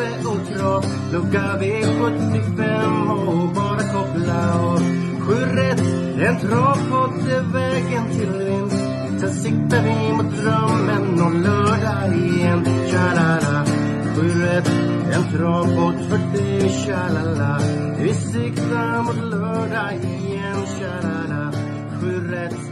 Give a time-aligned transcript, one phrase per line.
[0.00, 4.78] kaffe och Trav Lucka V75 och bara koppla av
[5.20, 5.80] Sju rätt,
[6.20, 8.84] en travpott är vägen till vinst.
[9.20, 12.64] Sen siktar vi mot drömmen om lördag igen.
[12.90, 13.64] Tja-la-la.
[14.16, 14.70] Sju rätt,
[15.12, 17.60] en travpott för dig Tja-la-la.
[17.98, 20.66] Vi siktar mot lördag igen.
[20.78, 21.52] Tja-la-la.
[22.00, 22.69] Sju rätt,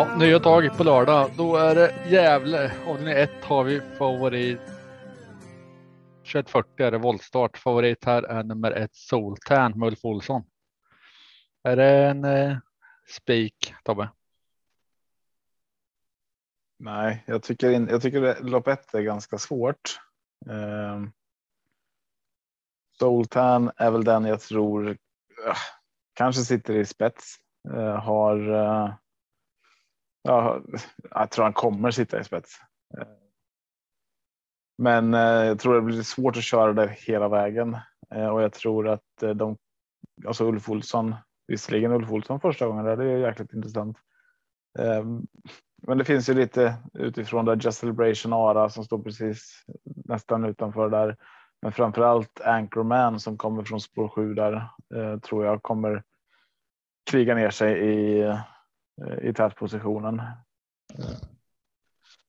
[0.00, 1.30] Ja, nya tag på lördag.
[1.36, 2.72] Då är det Gävle.
[2.86, 4.60] Avdelning 1 har vi favorit.
[6.24, 7.58] 2140 är det voltstart.
[7.58, 10.42] Favorit här är nummer 1, Soltärn med Ulf Olsson.
[11.62, 12.56] Är det en eh,
[13.08, 14.10] spik Tobbe?
[16.78, 20.00] Nej, jag tycker, in, jag tycker lopp ett är ganska svårt.
[20.50, 21.02] Eh,
[22.98, 24.96] Soltan är väl den jag tror eh,
[26.14, 27.36] kanske sitter i spets.
[27.74, 28.52] Eh, har.
[28.52, 28.94] Eh,
[30.22, 30.62] Ja,
[31.10, 32.60] jag tror han kommer sitta i spets.
[34.80, 37.76] Men eh, jag tror det blir svårt att köra det hela vägen
[38.14, 39.56] eh, och jag tror att eh, de,
[40.26, 41.14] alltså Ulf Olsson,
[41.46, 43.96] visserligen Ulf Olsson första gången, där, det är jäkligt intressant.
[45.86, 50.88] Men det finns ju lite utifrån där Just Celebration Ara som står precis nästan utanför
[50.90, 51.16] där.
[51.62, 54.68] Men framför allt Anchorman som kommer från spår 7 där
[55.18, 56.02] tror jag kommer
[57.10, 58.22] kriga ner sig i,
[59.06, 60.22] Eh, i tätpositionen.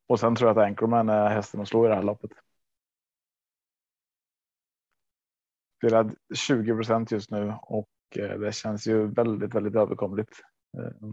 [0.08, 2.32] Och sen tror jag att Anchorman är hästen att slå i det här loppet.
[5.78, 10.42] Spelad 20 procent just nu och eh, det känns ju väldigt, väldigt överkomligt.
[10.78, 11.10] Eh,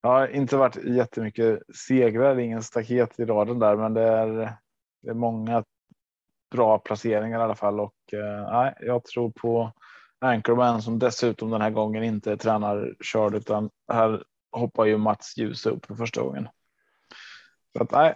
[0.00, 4.56] jag har inte varit jättemycket segrar, ingen staket i raden där, men det är,
[5.02, 5.64] det är många
[6.50, 9.72] bra placeringar i alla fall och eh, nej, jag tror på
[10.22, 15.66] Anchorman som dessutom den här gången inte är tränarkörd utan här hoppar ju Mats Ljus
[15.66, 16.48] upp för första gången.
[17.76, 18.14] Så att nej,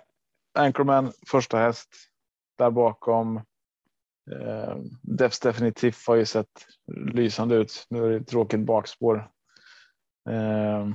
[0.58, 1.88] Anchorman första häst
[2.58, 3.36] där bakom.
[4.30, 6.66] Eh, Defs definitivt har ju sett
[7.12, 7.86] lysande ut.
[7.90, 9.30] Nu är det tråkigt bakspår.
[10.30, 10.88] Eh,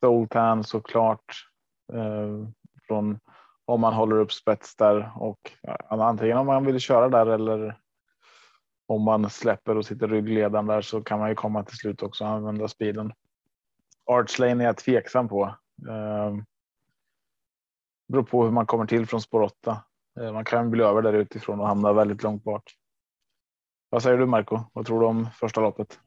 [0.00, 1.24] Soltan såklart.
[1.92, 2.48] Eh,
[2.86, 3.18] från
[3.64, 7.78] om man håller upp spets där och ja, antingen om man vill köra där eller
[8.86, 12.24] om man släpper och sitter ryggledan där så kan man ju komma till slut också
[12.24, 13.12] använda speeden.
[14.10, 15.44] Arch Lane är jag tveksam på.
[15.88, 16.36] Eh,
[18.08, 19.84] beror på hur man kommer till från spår 8.
[20.20, 22.74] Eh, man kan bli över där utifrån och hamna väldigt långt bak.
[23.88, 24.60] Vad säger du Marco?
[24.72, 26.00] Vad tror du om första loppet?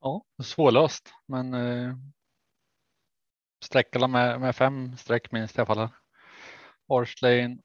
[0.00, 1.94] Ja, svårlöst, men eh,
[3.64, 5.88] sträcka med, med fem streck minst i alla fall.
[6.88, 7.58] Archlane Lane,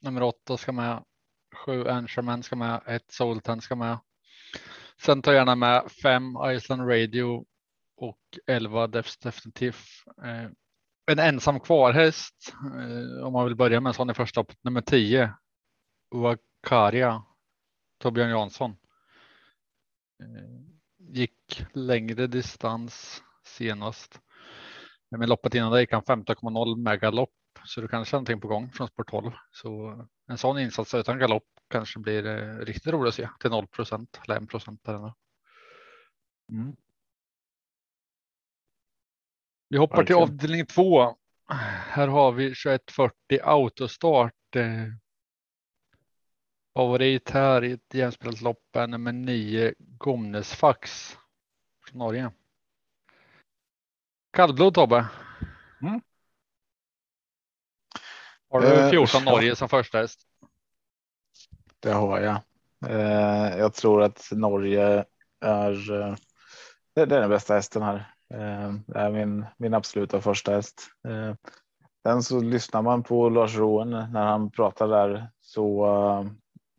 [0.00, 1.04] nummer åtta ska med.
[1.56, 2.80] Sju Anchorman ska med.
[2.86, 3.98] Ett Soltan ska med.
[5.02, 7.44] Sen tar jag gärna med fem Island Radio
[7.96, 9.76] och elva Def Definitiv.
[10.24, 10.50] Eh,
[11.06, 14.64] en ensam kvarhäst eh, om man vill börja med en sån i första loppet.
[14.64, 15.32] Nummer 10.
[16.14, 17.22] Uakaria.
[17.98, 18.70] Torbjörn Jansson.
[20.22, 24.20] Eh, gick längre distans senast.
[25.10, 27.30] Men loppet innan det gick han 15,0 med galopp
[27.64, 29.32] så du kanske har någonting på gång från sport 12.
[29.50, 33.66] Så en sån insats utan galopp kanske blir eh, riktigt roligt att se till 0
[33.66, 34.88] procent eller 1 procent.
[34.88, 36.76] Mm.
[39.68, 41.16] Vi hoppar till avdelning två.
[41.88, 44.56] Här har vi 2140 autostart.
[44.56, 44.86] Eh,
[46.76, 51.12] Favorit här i ett jämspelat lopp är nummer 9 Gomnesfax
[51.86, 52.30] från Norge.
[54.32, 55.06] Kallblod Tobbe.
[55.82, 56.00] Mm.
[58.50, 59.32] Har du Eh, 14 ja.
[59.32, 60.20] Norge som första häst?
[61.80, 62.36] Det har jag.
[62.86, 65.04] Eh, jag tror att Norge
[65.40, 65.92] är.
[65.92, 66.14] Eh,
[66.94, 67.96] det, är den bästa hästen här.
[68.34, 70.88] Eh, det är min, min absoluta första häst.
[71.08, 71.34] Eh,
[72.06, 76.30] sen så lyssnar man på Lars Roen när han pratar där så eh,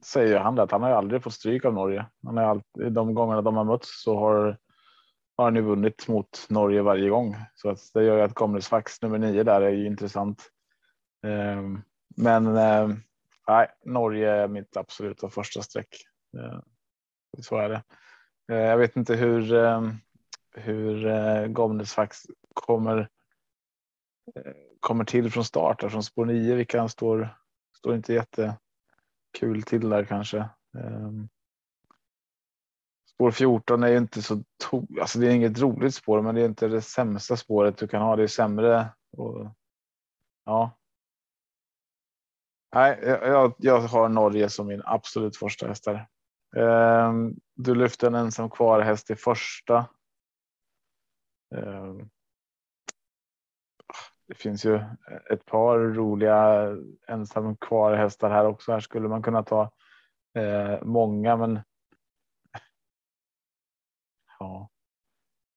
[0.05, 2.05] säger han att han har ju aldrig fått stryk av Norge.
[2.25, 4.57] Han har alltid, de gångerna de har mötts så har,
[5.37, 7.35] har han ju vunnit mot Norge varje gång.
[7.55, 10.51] Så att det gör ju att Komnes Fax nummer nio där är ju intressant.
[11.23, 11.81] Ehm,
[12.15, 13.01] men ehm,
[13.47, 15.95] Nej, Norge är mitt absoluta första streck.
[16.37, 16.61] Ehm,
[17.41, 17.83] så är det.
[18.45, 19.53] Jag vet inte hur,
[20.51, 23.09] hur eh, Gomnes faktiskt kommer
[24.35, 26.55] eh, kommer till från start från spår 9.
[26.55, 27.37] Vilka står
[27.77, 30.49] står inte jättekul till där kanske.
[33.09, 36.41] Spår 14 är ju inte så to alltså det är inget roligt spår, men det
[36.41, 38.15] är inte det sämsta spåret du kan ha.
[38.15, 38.87] Det är sämre.
[39.11, 39.47] Och,
[40.45, 40.76] ja.
[42.75, 46.07] Nej, jag, jag har Norge som min absolut första häst där.
[46.55, 49.89] Ehm, du lyfte en ensam kvar häst i första.
[51.55, 52.09] Ehm,
[54.27, 54.79] det finns ju
[55.31, 56.67] ett par roliga
[57.07, 58.71] ensam kvar hästar här också.
[58.71, 59.71] Här skulle man kunna ta
[60.37, 61.53] eh, många, men.
[64.39, 64.69] Ja.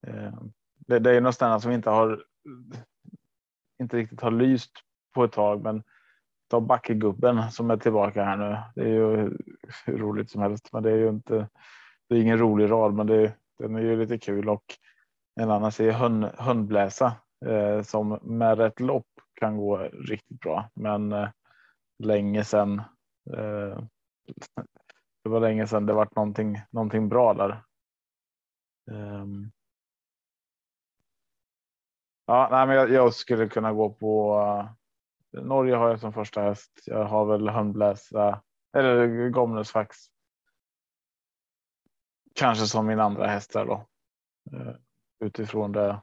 [0.07, 2.25] Ehm, det, det, är någonstans som inte har.
[3.81, 4.73] Inte riktigt har lyst
[5.15, 5.83] på ett tag, men
[6.50, 8.58] ta backegubben som är tillbaka här nu.
[8.75, 9.37] Det är ju
[9.87, 11.49] hur roligt som helst, men det är ju inte.
[12.08, 14.64] Det är ingen rolig rad, men det, den är ju lite kul och
[15.41, 17.12] en annan säger hund, hundbläsa
[17.47, 20.70] eh, som med rätt lopp kan gå riktigt bra.
[20.75, 21.29] Men eh,
[21.99, 22.79] länge sedan.
[23.37, 23.82] Eh,
[25.25, 27.62] det var länge sedan det vart någonting, någonting bra där.
[28.91, 29.52] Um,
[32.26, 34.70] ja, nej, men jag, jag, skulle kunna gå på uh,
[35.32, 36.82] Norge har jag som första häst.
[36.87, 38.43] Jag har väl hundbläsa
[38.77, 39.97] eller Gomnesfax.
[42.35, 43.87] Kanske som min andra häst där då.
[44.53, 44.75] Eh,
[45.21, 46.00] utifrån det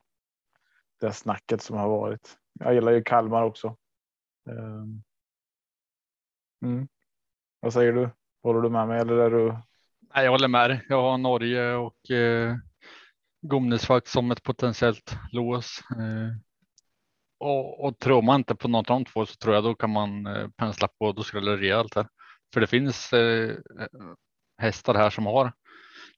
[1.00, 2.38] det snacket som har varit.
[2.60, 3.78] Jag gillar ju Kalmar också.
[4.50, 5.04] Ehm,
[6.66, 6.88] mm.
[7.60, 8.10] Vad säger du?
[8.44, 9.58] Håller du med mig eller är du?
[10.16, 10.82] Nej, jag håller med.
[10.90, 12.56] Jag har Norge och eh,
[13.42, 15.82] Gomnesfack som ett potentiellt lås.
[15.92, 16.47] Eh,
[17.40, 19.90] och, och tror man inte på något av de två så tror jag då kan
[19.90, 21.12] man eh, pensla på.
[21.12, 22.08] Då skulle det rejält här.
[22.54, 23.56] För det finns eh,
[24.58, 25.54] hästar här som har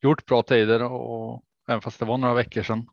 [0.01, 2.89] gjort bra tider och även fast det var några veckor sedan.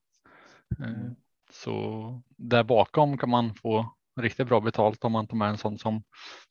[0.80, 1.12] Eh,
[1.50, 5.78] så där bakom kan man få riktigt bra betalt om man tar med en sån
[5.78, 6.02] som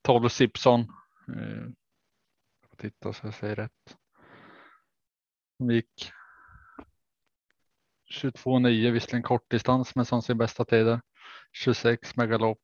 [0.01, 0.80] Talo Sipson.
[1.27, 1.68] Eh,
[2.77, 3.98] titta så jag säger rätt.
[5.57, 6.12] Som gick
[8.22, 11.01] 22,9 visserligen kortdistans men som sin bästa tider.
[11.56, 12.60] 26 med galopp.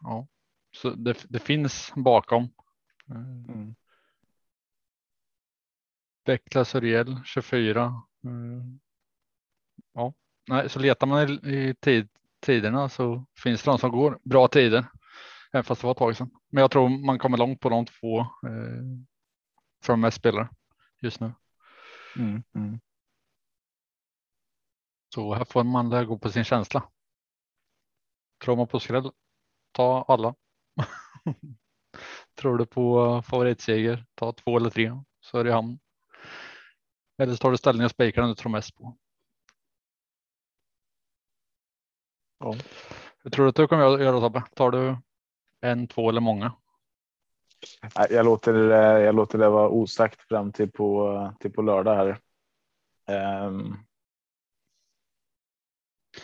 [0.00, 0.26] Ja,
[0.76, 2.42] så det, det finns bakom.
[3.10, 3.74] Eh, mm.
[6.24, 8.02] Becklas Uriel 24.
[8.24, 8.80] Mm.
[9.92, 10.12] Ja,
[10.48, 12.08] nej, så letar man i, i tid,
[12.40, 14.86] tiderna så finns det de som går bra tider.
[15.52, 16.30] Även fast det var ett tag sedan.
[16.50, 18.84] Men jag tror man kommer långt på de två eh,
[19.84, 20.48] för mest spelare
[21.00, 21.32] just nu.
[22.16, 22.80] Mm, mm.
[25.14, 26.88] Så här får man gå på sin känsla.
[28.38, 29.10] Tror man på skräll,
[29.72, 30.34] ta alla.
[32.40, 35.78] tror du på favoritseger, ta två eller tre så är det hamn.
[37.18, 38.96] Eller så tar du ställning och spikar den du tror mest på.
[42.38, 42.54] Ja.
[43.22, 44.42] Hur tror du att du kommer göra Tobbe?
[44.54, 44.96] Tar du
[45.60, 46.52] en, två eller många?
[48.10, 52.18] Jag låter det, jag låter det vara osagt fram till på, till på lördag här.
[53.46, 53.76] Um,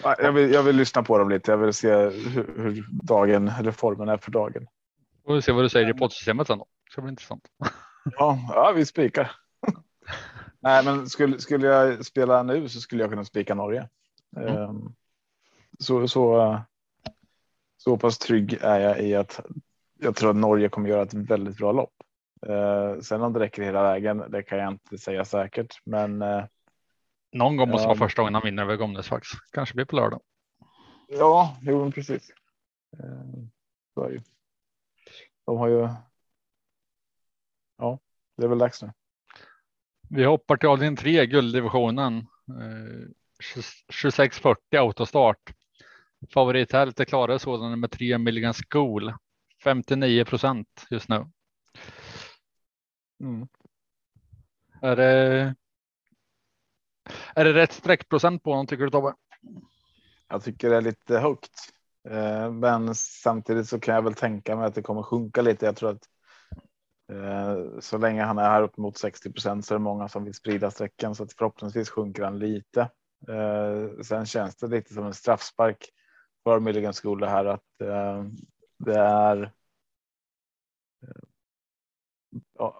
[0.02, 1.50] jag, vill, jag vill lyssna på dem lite.
[1.50, 4.66] Jag vill se hur, hur dagen, reformen är för dagen.
[5.26, 6.66] Vi se vad du säger i poddsystemet sen då.
[6.84, 7.48] Det ska bli intressant.
[8.04, 9.32] Ja, ja vi spikar.
[10.60, 13.88] Nej, men skulle, skulle jag spela nu så skulle jag kunna spika Norge.
[14.36, 14.56] Mm.
[14.56, 14.94] Um,
[15.78, 16.58] så, så,
[17.76, 19.40] så pass trygg är jag i att
[19.98, 21.94] jag tror att Norge kommer göra ett väldigt bra lopp.
[22.46, 26.24] Eh, sen om det räcker hela vägen, det kan jag inte säga säkert, men.
[27.32, 29.28] Eh, Någon gång måste vara första gången han vinner över Gomnesfax.
[29.52, 30.20] Kanske blir på lördag.
[31.08, 32.30] Ja, jo, precis.
[32.98, 33.44] Eh,
[33.94, 34.22] så är det.
[35.46, 35.88] De har ju.
[37.78, 37.98] Ja,
[38.36, 38.92] det är väl dags nu.
[40.08, 42.18] Vi hoppar till avdelning 3, gulddivisionen.
[42.18, 43.08] Eh,
[44.02, 45.54] 2640 autostart.
[46.34, 49.14] Favorit här lite klarare sådana med 3 Milligan School.
[49.64, 51.26] 59 procent just nu.
[53.20, 53.48] Mm.
[54.82, 55.54] Är det.
[57.34, 59.14] Är det rätt sträckprocent på honom tycker du Tobbe?
[60.28, 61.72] Jag tycker det är lite högt,
[62.08, 65.66] eh, men samtidigt så kan jag väl tänka mig att det kommer sjunka lite.
[65.66, 66.08] Jag tror att
[67.12, 70.24] eh, så länge han är här upp mot 60 procent så är det många som
[70.24, 72.80] vill sprida sträckan så att förhoppningsvis sjunker han lite.
[73.28, 75.88] Eh, sen känns det lite som en straffspark
[76.44, 77.64] för Milligan School det här att
[78.78, 79.52] det är.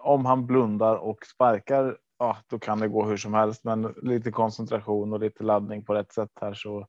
[0.03, 4.31] Om han blundar och sparkar, ja, då kan det gå hur som helst, men lite
[4.31, 6.87] koncentration och lite laddning på rätt sätt här så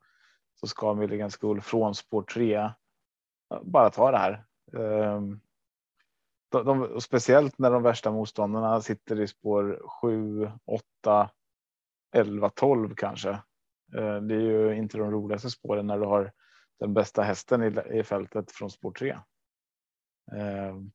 [0.54, 2.70] så ska Milligan School från spår 3
[3.62, 4.44] bara ta det här.
[4.76, 5.40] Ehm,
[6.48, 10.50] de, de, speciellt när de värsta motståndarna sitter i spår 7,
[11.04, 11.30] 8,
[12.14, 13.30] 11, 12 kanske.
[13.98, 16.32] Ehm, det är ju inte de roligaste spåren när du har
[16.78, 19.18] den bästa hästen i, i fältet från spår 3.
[20.36, 20.92] Ehm,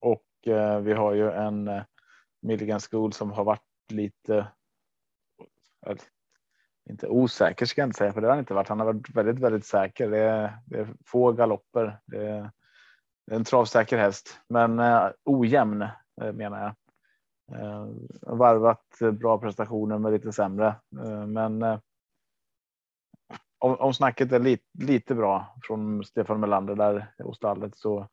[0.00, 1.82] och eh, vi har ju en eh,
[2.44, 4.46] Milligan School som har varit lite.
[6.90, 8.68] Inte osäker ska jag inte säga, för det har han inte varit.
[8.68, 10.10] Han har varit väldigt, väldigt säker.
[10.10, 12.00] Det är, det är få galopper.
[12.06, 12.50] Det är,
[13.26, 16.74] det är en travsäker häst, men eh, ojämn eh, menar jag.
[17.60, 17.88] Eh,
[18.22, 20.66] varvat eh, bra prestationer med lite sämre,
[21.02, 21.78] eh, men eh,
[23.58, 28.08] om, om snacket är lite, lite bra från Stefan Melander där hos stallet så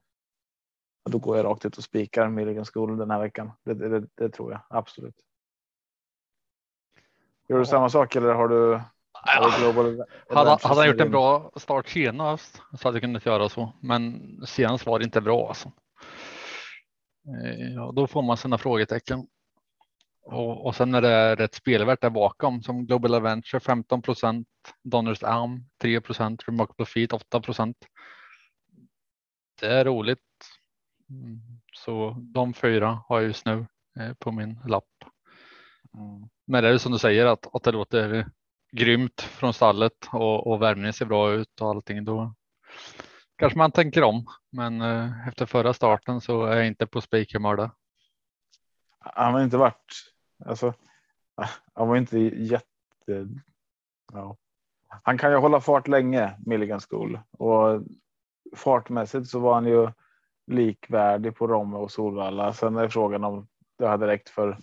[1.09, 3.51] då går jag rakt ut och spikar Milligan School den här veckan.
[3.63, 5.15] Det, det, det tror jag absolut.
[7.47, 8.81] Gör du samma sak eller har du?
[9.25, 9.53] Ja.
[9.59, 13.73] Global hade, hade han gjort en bra start senast så hade jag kunnat göra så,
[13.81, 15.71] men senast var det inte bra alltså.
[17.27, 19.27] Eh, ja, då får man sina frågetecken.
[20.23, 24.47] Och, och sen är det rätt spelvärt där bakom som Global Adventure 15 procent,
[24.83, 27.77] Donners Arm 3 procent, Remarkable Feet 8 procent.
[29.61, 30.19] Det är roligt.
[31.11, 31.39] Mm,
[31.73, 33.65] så de fyra har jag just nu
[33.99, 35.03] eh, på min lapp.
[35.93, 36.29] Mm.
[36.47, 38.27] Men det är som du säger att, att det låter
[38.71, 42.05] grymt från stallet och, och värmningen ser bra ut och allting.
[42.05, 42.33] Då
[43.35, 44.25] kanske man tänker om.
[44.51, 47.71] Men eh, efter förra starten så är jag inte på spikermörda.
[48.99, 50.13] Han har inte varit.
[50.45, 50.73] Alltså,
[51.73, 53.27] han var inte jätte.
[54.13, 54.37] Ja.
[55.03, 57.81] Han kan ju hålla fart länge, Milligan School och
[58.55, 59.91] fartmässigt så var han ju
[60.51, 62.53] likvärdig på Romme och Solvalla.
[62.53, 64.57] Sen är frågan om det hade räckt för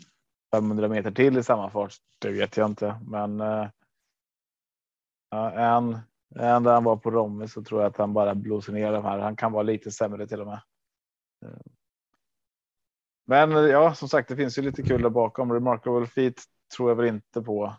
[0.55, 1.95] 500 meter till i samma fart.
[2.19, 3.41] Det vet jag inte, men.
[3.41, 3.69] Äh,
[5.55, 5.99] en
[6.37, 9.05] än där han var på Romme så tror jag att han bara blåser ner de
[9.05, 9.19] här.
[9.19, 10.61] Han kan vara lite sämre till och med.
[13.27, 15.53] Men eh, ja, som sagt, det finns ju lite kul där bakom.
[15.53, 16.43] Remarkable feet
[16.77, 17.75] tror jag väl inte på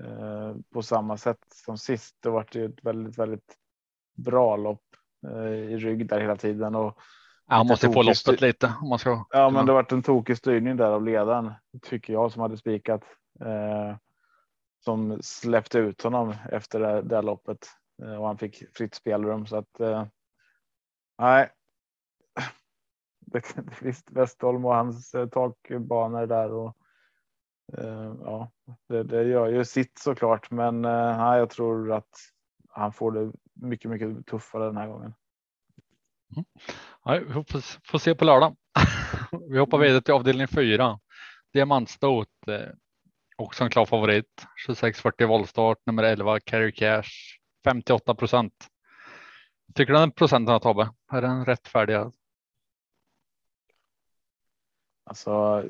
[0.00, 2.16] eh, på samma sätt som sist.
[2.20, 3.56] Det var ju ett väldigt, väldigt
[4.16, 4.84] bra lopp
[5.26, 6.98] eh, i rygg där hela tiden och.
[7.46, 9.24] Ja, han måste få loppet lite om man ska.
[9.30, 13.02] Ja, men det varit en tokig styrning där av ledaren tycker jag som hade spikat.
[13.40, 13.96] Eh,
[14.84, 17.66] som släppte ut honom efter det, det loppet.
[18.02, 19.80] Eh, och han fick fritt spelrum så att.
[19.80, 20.06] Eh,
[21.18, 21.50] nej.
[23.80, 26.76] Visst, Westholm och hans eh, takbanor där och.
[28.24, 28.50] Ja,
[28.88, 32.10] det, det gör ju sitt såklart, men nej, jag tror att
[32.68, 35.14] han får det mycket, mycket tuffare den här gången.
[36.36, 36.44] Mm.
[37.04, 38.56] Ja, vi hoppas, får se på lördag.
[39.50, 39.86] vi hoppar mm.
[39.86, 41.00] vidare till avdelning fyra.
[41.52, 42.28] Diamantstot
[43.42, 44.46] också en klar favorit.
[44.66, 47.10] 2640 voltstart nummer 11 Carry Cash
[47.64, 48.68] 58 procent.
[49.74, 50.90] Tycker du den procenten Tobbe?
[51.12, 51.96] Är den rättfärdig?
[55.04, 55.64] Alltså.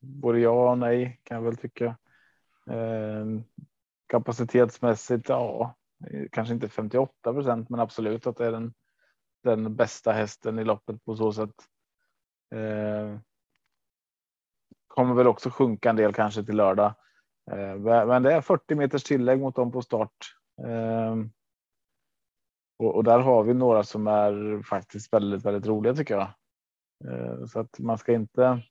[0.00, 1.96] Både ja och nej kan jag väl tycka.
[2.66, 3.26] Eh,
[4.06, 8.74] kapacitetsmässigt, ja, Eh, kanske inte 58 procent, men absolut att det är den,
[9.42, 11.54] den bästa hästen i loppet på så sätt.
[12.54, 13.18] Eh,
[14.86, 16.94] kommer väl också sjunka en del kanske till lördag.
[17.50, 20.16] Eh, men det är 40 meters tillägg mot dem på start.
[20.66, 21.16] Eh,
[22.78, 26.32] och där har vi några som är faktiskt väldigt, väldigt roliga tycker jag.
[27.12, 28.62] Eh, så att man ska inte.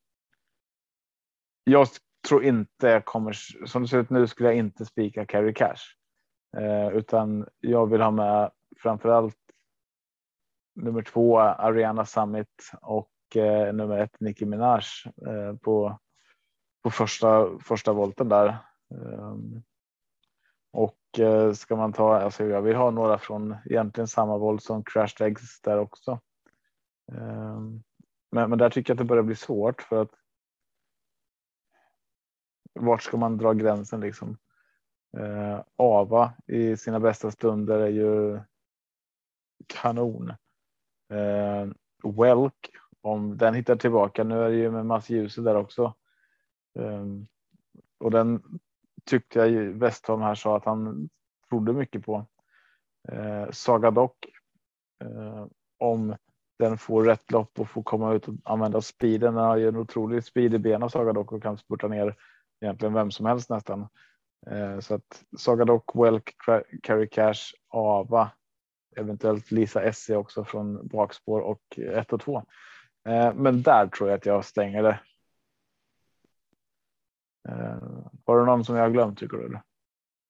[1.64, 1.88] Jag
[2.28, 3.32] tror inte jag kommer
[3.66, 5.97] som det ser ut nu skulle jag inte spika carry cash
[6.58, 9.38] eh, utan jag vill ha med framförallt
[10.76, 14.84] nummer två Ariana Summit och eh, nummer ett Nicki Minaj
[15.28, 16.00] eh, på
[16.84, 18.58] på första första volten där.
[18.92, 19.64] Ehm,
[20.72, 24.84] och eh, ska man ta, alltså jag vill ha några från egentligen samma volt som
[24.84, 26.20] Crashed Eggs där också.
[27.12, 27.84] Ehm,
[28.32, 30.12] men, men där tycker jag att det börjar bli svårt för att.
[32.74, 34.38] Vart ska man dra gränsen liksom?
[35.20, 38.40] Eh, Ava i sina bästa stunder är ju
[39.68, 40.30] kanon.
[41.10, 41.68] Eh,
[42.04, 42.72] Welk
[43.02, 44.24] om den hittar tillbaka.
[44.24, 45.94] Nu är det ju med Mats Djuse där också.
[46.80, 47.06] Eh,
[48.00, 48.44] och den
[49.06, 51.10] tyckte jag Westholm här sa att han
[51.50, 52.26] trodde mycket på.
[53.08, 54.26] Eh, Saga Dock.
[55.04, 55.46] Eh,
[55.80, 56.16] om
[56.60, 59.34] den får rätt lopp och får komma ut och använda speeden.
[59.36, 62.16] Den har ju en otrolig speed i benen Saga Dock och kan spurta ner
[62.62, 63.88] egentligen vem som helst nästan.
[64.48, 66.36] Eh, så att Saga Dock, Welk,
[66.84, 68.32] Carry Cash, Ava,
[68.96, 72.44] eventuellt Lisa Essie också från bakspår och 1 och 2.
[73.08, 75.00] Eh, men där tror jag att jag stänger det
[77.48, 77.78] Eh,
[78.26, 79.60] har du någon som jag har glömt tycker du?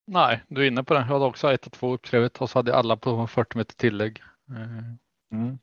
[0.06, 1.00] Nej, du är inne på det.
[1.00, 3.76] Jag hade också ett och två uppskrivet och så hade jag alla på 40 meter
[3.76, 4.24] tillägg.
[4.50, 5.60] Eh, mm.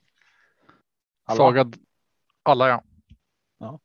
[1.25, 1.37] Alla?
[1.37, 1.73] Saga,
[2.43, 2.83] alla ja.
[3.59, 3.81] ja.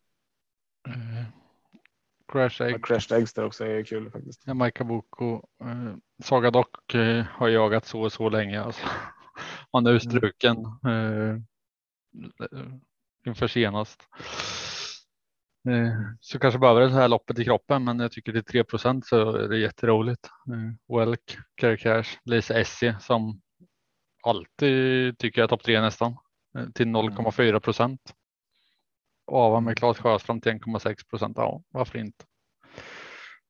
[2.31, 2.85] Crash Egg.
[2.85, 4.47] Crashed Eggs där också är kul faktiskt.
[4.47, 5.33] Jamaica Boko.
[5.63, 8.61] Eh, Saga Dock eh, har jagat så och så länge.
[8.61, 8.85] Alltså.
[9.71, 11.37] Han är struken eh,
[13.25, 14.07] inför senast.
[15.69, 19.01] Eh, så kanske behöver det här loppet i kroppen, men jag tycker det är 3%
[19.05, 20.25] så är det jätteroligt.
[20.25, 23.41] Eh, Welk, Kerry Cash, Lisa Essie som
[24.23, 26.17] alltid tycker jag topp tre nästan
[26.73, 28.13] till 0,4 procent.
[29.31, 31.37] Ava med Claes Sjöström till 1,6 procent.
[31.37, 32.25] Ja, varför inte?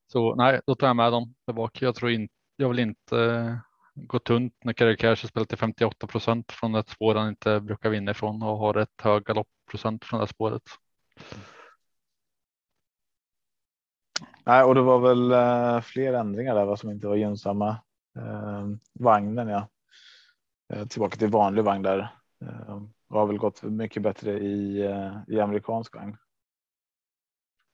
[0.08, 1.86] Så nej, då tar jag med dem tillbaka.
[1.86, 3.56] Jag tror inte, jag vill inte eh,
[3.94, 7.90] gå tunt när Kerry Cash spelar till 58 procent från ett spår han inte brukar
[7.90, 10.64] vinna ifrån och har ett hög galoppprocent från det spåret.
[14.46, 17.70] Nej, och det var väl eh, fler ändringar där som inte var gynnsamma.
[18.18, 19.68] Eh, vagnen ja.
[20.90, 22.10] Tillbaka till vanlig vagn där.
[23.12, 24.78] Uh, har väl gått mycket bättre i,
[25.28, 26.18] i amerikansk vagn.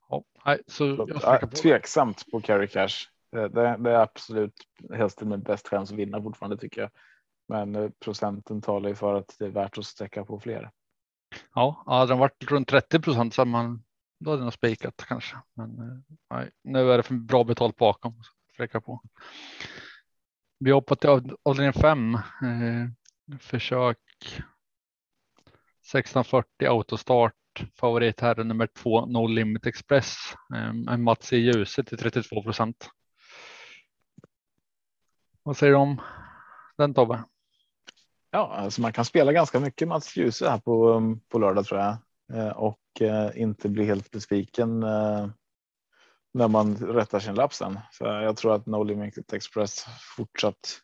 [0.10, 1.48] Ja, nej, så, så jag på.
[1.48, 3.10] tveksamt på carry cash.
[3.32, 4.54] Det, det, är absolut
[4.94, 6.90] hästen med bäst chans att vinna fortfarande tycker jag.
[7.48, 10.72] Men procenten talar ju för att det är värt att sträcka på fler.
[11.54, 13.84] Ja, hade den varit runt 30 procent så hade man
[14.20, 15.36] då hade nog spikat kanske.
[15.54, 18.24] Men eh, nej, nu är det för bra betalt bakom.
[18.54, 19.02] Sträcka på.
[20.60, 22.14] Vi hoppar till avdelning 5.
[22.16, 22.20] Eh,
[23.40, 24.00] försök
[25.86, 27.34] 1640 autostart.
[27.80, 30.16] Favorit här är nummer två No Limit Express.
[30.56, 32.90] Eh, en Mats i ljuset till 32 procent.
[35.44, 36.02] Vad säger du om
[36.78, 37.24] den Tobbe?
[38.32, 41.80] Ja, alltså man kan spela ganska mycket Mats Djuse här på, um, på lördag tror
[41.80, 41.98] jag.
[42.34, 45.30] Ehm, och eh, inte bli helt besviken eh,
[46.34, 47.80] när man rättar sin lapp sen.
[47.92, 49.86] Så jag tror att No Limit Express
[50.18, 50.82] fortsatt.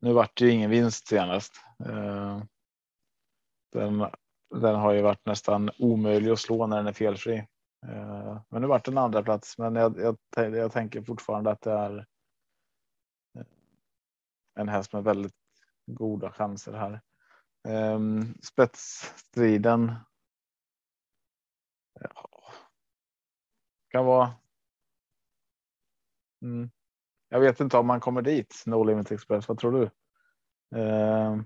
[0.00, 1.52] Nu vart det ju ingen vinst senast.
[1.86, 2.40] Ehm,
[3.72, 4.06] den,
[4.50, 7.36] den har ju varit nästan omöjlig att slå när den är felfri.
[7.86, 9.58] Eh, men nu vart en andra plats.
[9.58, 11.98] Men jag, jag, jag tänker fortfarande att det är.
[13.38, 13.44] Eh,
[14.54, 15.36] en häst med väldigt
[15.86, 17.00] goda chanser här.
[17.68, 19.88] Ehm, spetsstriden
[22.00, 22.10] eh,
[23.90, 24.34] Kan vara.
[26.42, 26.70] Mm.
[27.28, 28.62] Jag vet inte om man kommer dit.
[28.66, 29.48] No Limit Express.
[29.48, 29.90] Vad tror du?
[30.80, 31.44] Ehm,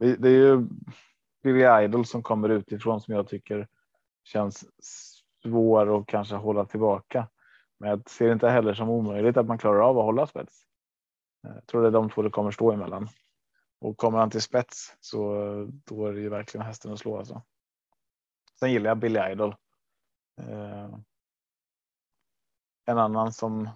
[0.00, 0.66] det, det, är ju
[1.42, 3.68] Billy Idol som kommer utifrån som jag tycker
[4.24, 4.64] känns
[5.42, 7.28] svår och kanske hålla tillbaka.
[7.78, 10.62] Men jag ser inte heller som omöjligt att man klarar av att hålla spets.
[11.46, 13.08] Eh, jag tror det är de två det kommer stå emellan.
[13.80, 17.18] Och kommer han till spets så eh, då är det ju verkligen hästen att slå
[17.18, 17.42] alltså.
[18.58, 19.54] Sen gillar jag Billy Idol.
[20.40, 20.88] Eh,
[22.86, 23.66] en annan som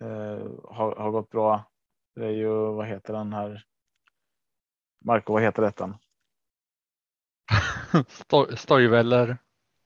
[0.00, 1.64] eh, har, har gått bra.
[2.14, 3.64] Det är ju vad heter den här?
[5.04, 5.98] Marco, vad heter detta?
[8.56, 9.38] Storyweller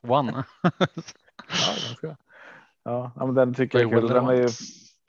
[0.09, 0.45] One.
[0.63, 0.71] ja,
[1.47, 2.17] ganska.
[2.83, 4.09] Ja, men den tycker jag är kul.
[4.09, 4.49] Den är ju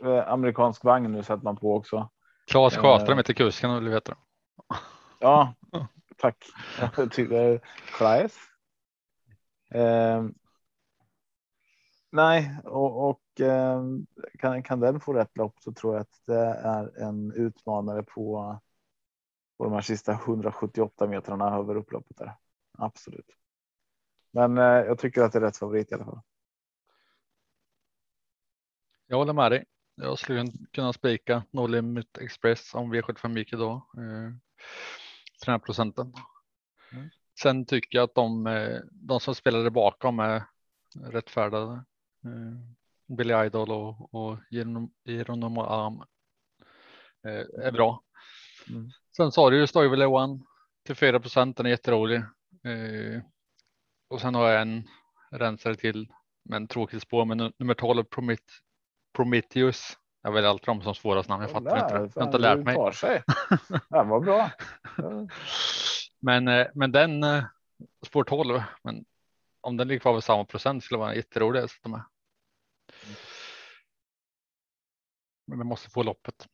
[0.09, 2.09] eh, amerikansk vagn nu sätter man på också.
[2.47, 4.17] Claes Sjöström heter kusken vill du veta.
[5.19, 5.53] Ja,
[6.17, 6.45] tack.
[7.97, 8.37] Claes.
[9.73, 10.23] Eh,
[12.11, 13.83] nej, och, och eh,
[14.39, 18.59] kan, kan den få rätt lopp så tror jag att det är en utmanare på,
[19.57, 22.35] på de här sista 178 metrarna över upploppet där.
[22.77, 23.29] Absolut.
[24.31, 26.21] Men eh, jag tycker att det är rätt favorit i alla fall.
[29.07, 29.65] Jag håller med dig.
[29.95, 33.75] Jag skulle kunna spika No Limit Express om V75 gick idag.
[33.97, 34.31] Eh,
[35.45, 36.13] den här procenten.
[36.91, 37.09] Mm.
[37.41, 40.43] Sen tycker jag att de, eh, de som spelade bakom är
[40.95, 41.73] rättfärdade.
[42.25, 44.37] Eh, Billy Idol och, och
[45.05, 46.03] Geronimo Am
[47.23, 48.03] eh, är bra.
[48.69, 48.91] Mm.
[49.17, 50.39] Sen sa du ju Stoyville One
[50.85, 51.57] till 4 procent.
[51.57, 52.21] Den är jätterolig.
[54.09, 54.87] Och sen har jag en
[55.31, 56.11] rensare till,
[56.45, 57.25] men tråkigt spår.
[57.25, 58.43] Men nummer 12 Promit
[59.13, 59.97] Prometheus.
[60.21, 61.41] Jag väljer alltid dem som svårast namn.
[61.41, 62.11] Jag fattar inte det.
[62.15, 62.75] Jag har inte lärt mig.
[63.89, 64.51] Det var bra.
[66.19, 67.43] Men, eh, men den eh,
[68.05, 69.05] spår 12, men
[69.61, 72.03] om den ligger kvar vid samma procent skulle vara jätterolig att sätta med.
[75.47, 76.47] Men det måste få loppet.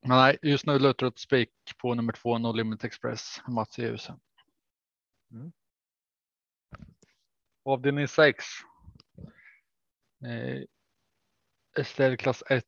[0.00, 3.82] Men nej, just nu lutar det spik på nummer två, No Limit Express, Mats i
[3.82, 4.20] husen.
[5.32, 5.52] Mm.
[7.64, 8.44] Avdelning 6.
[10.24, 10.62] Eh,
[11.84, 12.64] STL klass 1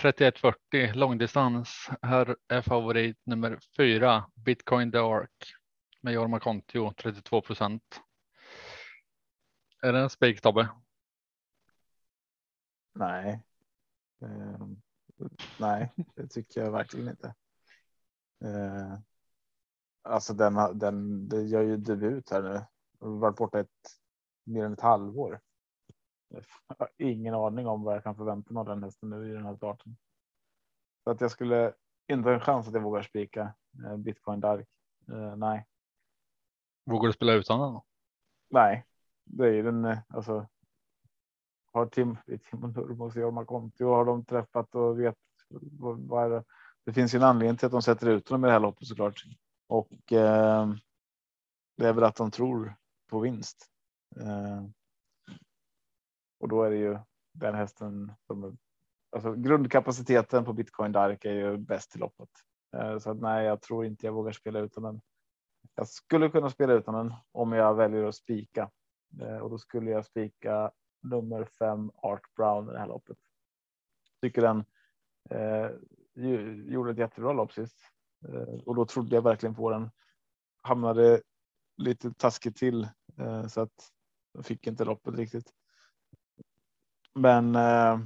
[0.00, 1.88] 3140 långdistans.
[2.02, 5.54] Här är favorit nummer fyra Bitcoin the Ark
[6.00, 8.00] med Jorma Kontio 32 procent.
[9.82, 10.68] Är det en spik Tobbe?
[12.94, 13.42] Nej.
[14.22, 14.68] Uh,
[15.58, 17.34] nej, det tycker jag verkligen inte.
[18.44, 18.98] Uh,
[20.02, 22.64] alltså den, den, det gör ju debut här nu.
[22.98, 23.98] Varit borta ett
[24.44, 25.40] mer än ett halvår.
[26.28, 26.44] Jag
[26.78, 29.46] har ingen aning om vad jag kan förvänta mig av den hästen nu i den
[29.46, 29.96] här starten.
[31.04, 31.74] Så att jag skulle
[32.08, 34.68] inte ha en chans att jag vågar spika eh, Bitcoin Dark.
[35.08, 35.66] Eh, nej,
[36.86, 37.72] Vågar du spela utan den?
[37.72, 37.84] Då?
[38.50, 38.86] nej,
[39.24, 40.48] det är ju den eh, alltså.
[41.76, 45.16] Har Tim, Tim och Nurmos och Jorma Kontio har de träffat och vet
[45.48, 46.44] vad, vad är det?
[46.84, 48.88] Det finns ju en anledning till att de sätter ut honom i det här loppet
[48.88, 49.22] såklart.
[49.66, 50.72] Och eh,
[51.76, 52.74] det är väl att de tror
[53.10, 53.66] på vinst.
[54.20, 54.64] Eh,
[56.40, 56.98] och då är det ju
[57.32, 58.58] den hästen som
[59.16, 62.30] alltså grundkapaciteten på Bitcoin Dark är ju bäst i loppet.
[62.76, 65.00] Eh, så att nej, jag tror inte jag vågar spela utan den.
[65.74, 68.70] Jag skulle kunna spela utan den om jag väljer att spika
[69.20, 70.70] eh, och då skulle jag spika
[71.06, 73.18] nummer fem Art Brown i det här loppet.
[74.20, 74.64] Tycker den
[75.30, 75.70] eh,
[76.72, 77.76] gjorde ett jättebra lopp sist
[78.28, 79.90] eh, och då trodde jag verkligen på den.
[80.62, 81.22] Hamnade
[81.76, 82.88] lite taskigt till
[83.18, 83.92] eh, så att
[84.32, 85.52] jag fick inte loppet riktigt.
[87.14, 87.98] Men eh,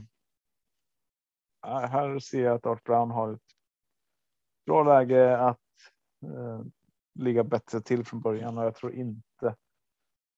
[1.62, 3.56] här ser jag att Art Brown har ett
[4.66, 5.58] bra läge att
[6.22, 6.62] eh,
[7.14, 9.56] ligga bättre till från början och jag tror inte.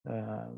[0.08, 0.52] Eh,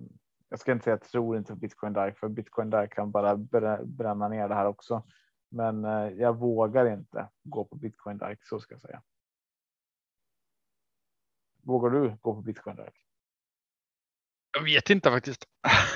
[0.55, 3.11] jag ska inte säga att jag tror inte på Bitcoin Dark för Bitcoin Dark kan
[3.11, 3.37] bara
[3.85, 5.03] bränna ner det här också.
[5.49, 9.03] Men eh, jag vågar inte gå på Bitcoin Dark så ska jag säga.
[11.63, 12.95] Vågar du gå på Bitcoin Dark?
[14.53, 15.45] Jag vet inte faktiskt.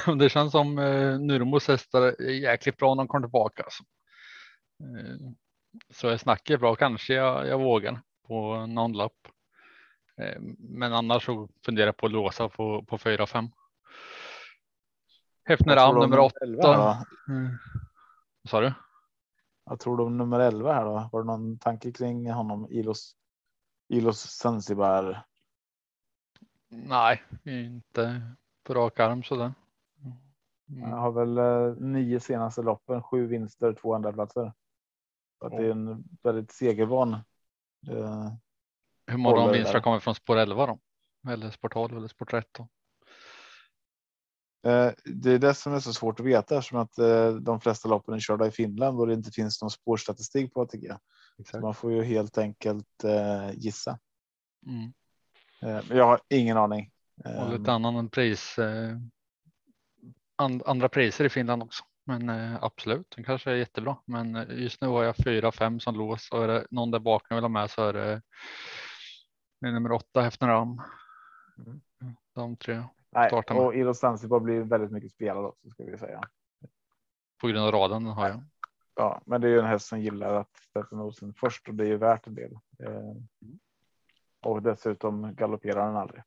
[0.18, 3.62] Det känns som eh, Nurmos hästar är jäkligt bra när de kommer tillbaka.
[3.62, 3.85] Alltså.
[4.81, 5.31] Eh,
[5.90, 6.75] så jag snackar bra.
[6.75, 9.29] Kanske jag, jag vågar på någon lapp.
[10.21, 13.51] Eh, men annars så funderar jag på att låsa på, på 4-5.
[15.49, 16.35] Hefner Vad tror Ram du om nummer 8.
[16.43, 17.05] 11 här då?
[18.43, 18.73] Vad sa du?
[19.65, 20.91] Jag tror du om nummer 11 här då?
[20.97, 22.67] Har du någon tanke kring honom?
[22.71, 23.17] Ilos,
[23.89, 25.25] Ilos Zanzibar.
[26.69, 28.23] Nej, inte
[28.65, 29.53] på rak arm sådär.
[30.71, 30.93] Mm.
[30.93, 34.53] har väl eh, nio senaste loppen, sju vinster, två andra platser.
[35.39, 37.13] Så att det är en väldigt segervan.
[37.89, 38.33] Eh,
[39.07, 39.85] Hur många av håller vinsterna där.
[39.85, 40.79] kommer från spår 11 då?
[41.31, 42.69] Eller spår 12 eller spår 13?
[44.66, 47.88] Eh, det är det som är så svårt att veta eftersom att eh, de flesta
[47.88, 50.92] loppen är körda i Finland och det inte finns någon spårstatistik på ATG.
[51.51, 53.99] Så man får ju helt enkelt eh, gissa.
[54.66, 54.92] Mm.
[55.61, 56.90] Men jag har ingen aning.
[57.25, 58.57] Och lite annan pris.
[60.37, 61.85] And, andra priser i Finland också.
[62.07, 63.97] Men absolut, den kanske är jättebra.
[64.05, 67.35] Men just nu har jag fyra, fem som lås och är det någon där bakom
[67.37, 68.23] vill ha med så är det,
[69.61, 70.83] det är nummer åtta Hefner Ram.
[71.59, 71.81] Mm.
[72.35, 76.21] De tre nej, och Ilos Zanzibar blir väldigt mycket spelad också ska vi säga.
[77.40, 78.44] på grund av raden den har jag.
[78.94, 81.85] Ja, men det är ju en häst som gillar att sätta nosen först och det
[81.85, 82.53] är ju värt en del.
[82.79, 83.14] Eh,
[84.40, 86.23] och dessutom galopperar den aldrig.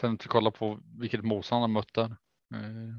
[0.00, 2.16] Sen inte kolla på vilket motstånd han mött där.
[2.54, 2.96] Eh,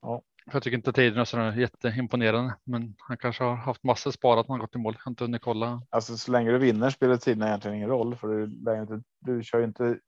[0.00, 0.22] Ja.
[0.50, 4.48] För Jag tycker inte tiden är så jätteimponerande, men han kanske har haft massor sparat
[4.48, 4.94] när han gått i mål.
[4.94, 5.82] Jag har inte hunnit kolla.
[5.90, 9.58] Alltså så länge du vinner spelar tiden egentligen ingen roll för du, inte, du kör
[9.58, 9.98] ju inte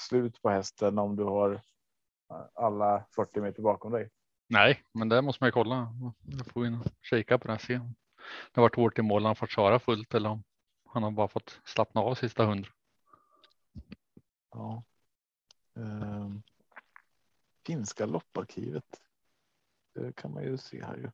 [0.00, 1.60] slut på hästen om du har
[2.54, 4.10] alla 40 meter bakom dig.
[4.48, 5.94] Nej, men det måste man ju kolla.
[6.22, 7.58] Jag får in och kika på det.
[7.58, 7.94] Se om
[8.52, 9.24] det har varit hårt i mål.
[9.24, 10.42] Han fått köra fullt eller om
[10.88, 12.70] han har bara fått slappna av sista hundra.
[14.50, 14.82] Ja.
[15.76, 16.42] Ehm,
[17.66, 19.00] finska lopparkivet.
[19.94, 21.10] Det kan man ju se här ju.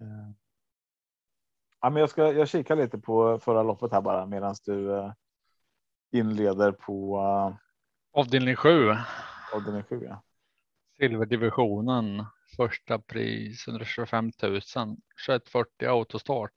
[0.00, 0.34] Ehm.
[1.80, 5.12] Ja, men jag ska jag kikar lite på förra loppet här bara medan du eh,
[6.12, 7.56] inleder på uh,
[8.12, 8.94] Avdelning sju.
[9.52, 10.00] avdelning 7.
[10.04, 10.22] Ja.
[10.96, 12.24] Silverdivisionen.
[12.56, 14.32] Första pris 125 000.
[14.60, 16.52] 2140 autostart.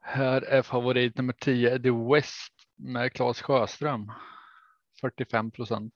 [0.00, 4.12] Här är favorit nummer 10 Eddie West med Claes Sjöström.
[5.00, 5.94] 45 procent.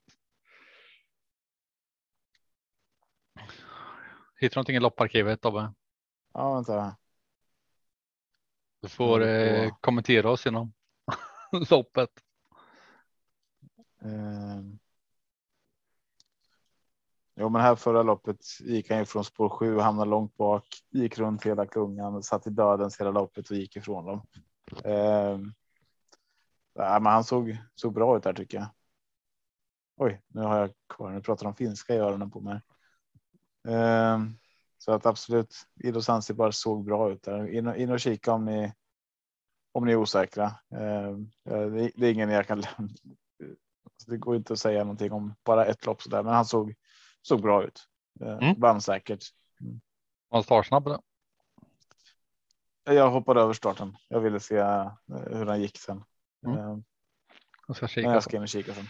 [4.41, 5.73] Hittar du någonting i lopparkivet Tobbe?
[6.35, 6.97] ja, vänta.
[8.81, 10.73] Du får eh, kommentera oss inom
[11.71, 12.11] loppet.
[14.01, 14.79] Ehm.
[17.35, 21.19] Jo, men här förra loppet gick han ju från spår 7 hamnade långt bak, gick
[21.19, 24.27] runt hela klungan, satt i dödens hela loppet och gick ifrån dem.
[24.85, 25.55] Ehm.
[26.75, 28.69] Ja, men han såg, såg bra ut där tycker jag.
[29.97, 31.11] Oj, nu har jag kvar.
[31.11, 32.61] Nu pratar de finska i öronen på mig.
[33.69, 34.39] Ehm.
[34.79, 37.49] Så att absolut, Ido Zanzibar såg bra ut där.
[37.49, 38.73] In och, in och kika om ni
[39.73, 40.55] om ni är osäkra.
[40.71, 42.95] Ehm, det, det är ingen jag kan lämna.
[44.07, 46.75] Det går inte att säga någonting om bara ett lopp så där, men han såg
[47.23, 47.89] såg bra ut.
[48.21, 48.39] Mm.
[48.39, 48.61] Mm.
[48.61, 49.25] Vann säkert.
[50.29, 51.01] Var startsnabb eller?
[52.85, 53.97] Jag hoppade över starten.
[54.09, 56.05] Jag ville se eh, hur han gick sen.
[56.47, 56.59] Mm.
[56.59, 56.79] Eh,
[57.67, 58.11] Jag ska men kika.
[58.13, 58.87] jag ska in och kika sen.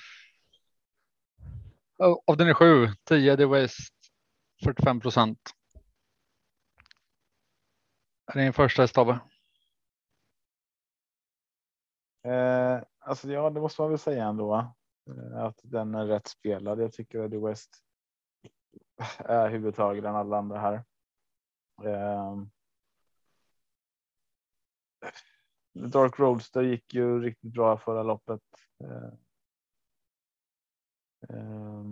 [1.99, 3.95] Av av den är sju, 10 The West,
[4.65, 5.39] 45 procent.
[8.27, 8.97] Är det din första häst
[12.25, 14.75] Eh, alltså ja, det måste man väl säga ändå.
[15.11, 16.81] Eh, att den är rätt spelad.
[16.81, 17.83] Jag tycker att The West
[19.19, 20.85] är huvudtaget än alla andra här.
[21.85, 22.37] Eh,
[25.73, 28.43] Dark Roadster gick ju riktigt bra förra loppet.
[28.85, 29.13] Eh,
[31.29, 31.85] eh,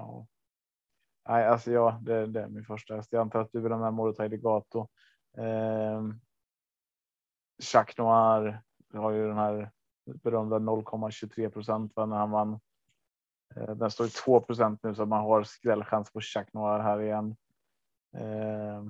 [0.00, 0.26] ja.
[1.28, 3.12] Nej, alltså ja, det, det är min första häst.
[3.12, 4.88] Jag antar att du vill ha med Morotai Legato.
[5.36, 6.02] Eh,
[7.72, 9.70] Jacques Noir har ju den här
[10.04, 12.60] berömda 0,23 procent när han vann.
[13.54, 17.00] Eh, den står i 2 procent nu så man har skrällchans på Jacques Noir här
[17.00, 17.36] igen.
[18.16, 18.84] Eh,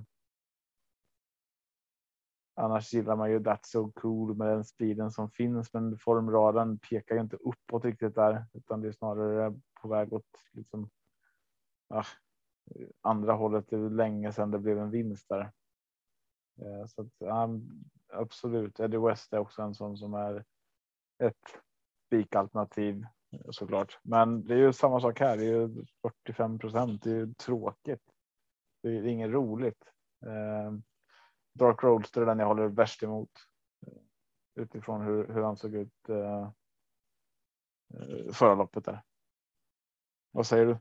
[2.55, 7.14] annars gillar man ju That's so cool med den speeden som finns, men formraden pekar
[7.14, 10.90] ju inte uppåt riktigt där, utan det är snarare på väg åt liksom.
[11.90, 12.05] Ja,
[13.00, 13.68] andra hållet.
[13.68, 15.53] Det är länge sedan det blev en vinst där.
[16.61, 20.44] Eh, så att, um, absolut, Eddie West är också en sån som är
[21.22, 21.61] ett
[22.07, 23.07] spikalternativ
[23.50, 23.98] såklart.
[24.03, 25.37] Men det är ju samma sak här.
[25.37, 27.03] Det är ju 45 procent.
[27.03, 28.03] Det är ju tråkigt.
[28.83, 29.85] Det är inget roligt.
[30.26, 30.72] Eh,
[31.55, 33.31] Dark Roadster är den jag håller värst emot
[33.87, 36.53] eh, utifrån hur, hur han såg ut eh,
[37.94, 39.03] eh, förra loppet där.
[40.31, 40.79] Vad säger du?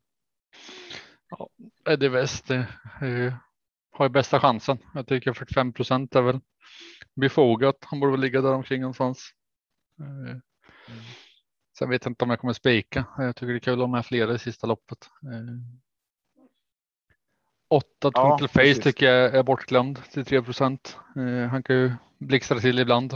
[1.86, 2.60] Eddie West eh,
[3.04, 3.34] eh,
[3.92, 4.78] har ju bästa chansen.
[4.94, 6.40] Jag tycker 45 procent är väl
[7.16, 7.76] befogat.
[7.82, 9.32] Han borde väl ligga där omkring någonstans.
[10.00, 10.38] Eh,
[11.78, 13.06] Sen vet jag inte om jag kommer spika.
[13.18, 15.10] Jag tycker det är kul ha med flera i sista loppet.
[15.24, 15.56] Eh,
[17.70, 18.84] Åtta Ja, Twinkle Face precis.
[18.84, 20.98] tycker jag är bortglömd till 3 procent.
[21.52, 23.14] Han kan ju blixtra till ibland.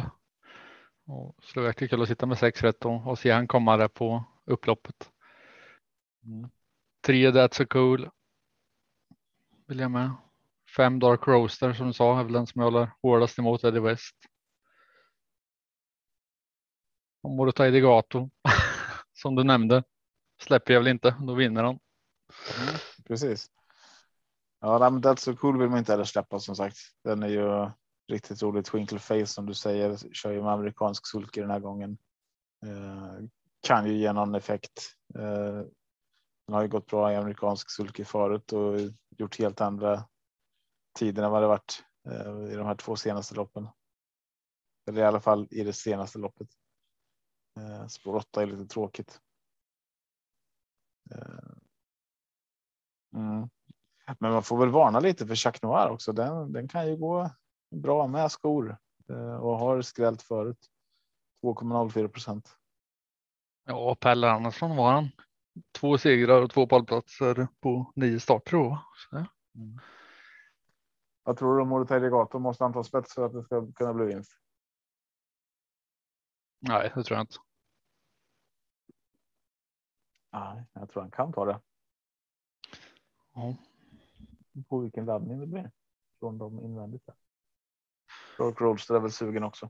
[1.07, 3.47] Och så det är verkligen kul att sitta med sex rätt och, och se han
[3.47, 5.09] komma där på upploppet.
[6.25, 6.49] Mm.
[7.05, 8.09] Tre That's so cool.
[9.67, 10.11] Vill jag med.
[10.77, 13.79] Fem Dark Roaster som du sa är väl den som jag håller hårdast emot Eddie
[13.79, 14.15] West.
[17.21, 18.29] Och Morotai Degato
[19.13, 19.83] som du nämnde
[20.41, 21.15] släpper jag väl inte.
[21.27, 21.79] Då vinner han.
[22.59, 22.75] Mm,
[23.07, 23.47] precis.
[24.59, 26.77] Ja, men That's so cool vill man inte heller släppa som sagt.
[27.03, 27.69] Den är ju
[28.07, 28.65] riktigt rolig.
[28.65, 31.97] Twinkle Face som du säger kör ju med amerikansk sulke den här gången.
[32.65, 33.25] Eh,
[33.61, 34.95] kan ju ge någon effekt.
[35.15, 35.61] Eh,
[36.47, 38.79] den har ju gått bra i amerikansk sulke förut och
[39.17, 40.03] gjort helt andra
[40.99, 43.67] tider än vad det varit eh, i de här två senaste loppen.
[44.87, 46.47] Eller i alla fall i det senaste loppet.
[47.59, 49.21] Eh, spår 8 är lite tråkigt.
[51.11, 51.53] Eh,
[53.15, 53.49] mm.
[54.19, 56.13] Men man får väl varna lite för Jacques Noir också.
[56.13, 57.29] Den, den kan ju gå
[57.75, 58.77] bra med skor
[59.39, 60.69] och har skrällt förut.
[61.43, 62.57] 2,04 procent.
[63.65, 65.09] Ja, Pelle Andersson var han.
[65.71, 68.77] Två segrar och två pallplatser på nio starter.
[68.95, 69.25] Så,
[71.23, 74.05] Jag tror att Morotai Legato måste han ta spets för att det ska kunna bli
[74.05, 74.31] vinst.
[76.59, 77.35] nej, det tror jag inte.
[80.31, 81.61] Nej, jag tror han kan ta det.
[83.33, 83.55] Ja.
[84.69, 85.71] På vilken laddning det blir
[86.19, 87.09] från dem invändigt.
[88.37, 89.69] Dark Roadster är väl sugen också.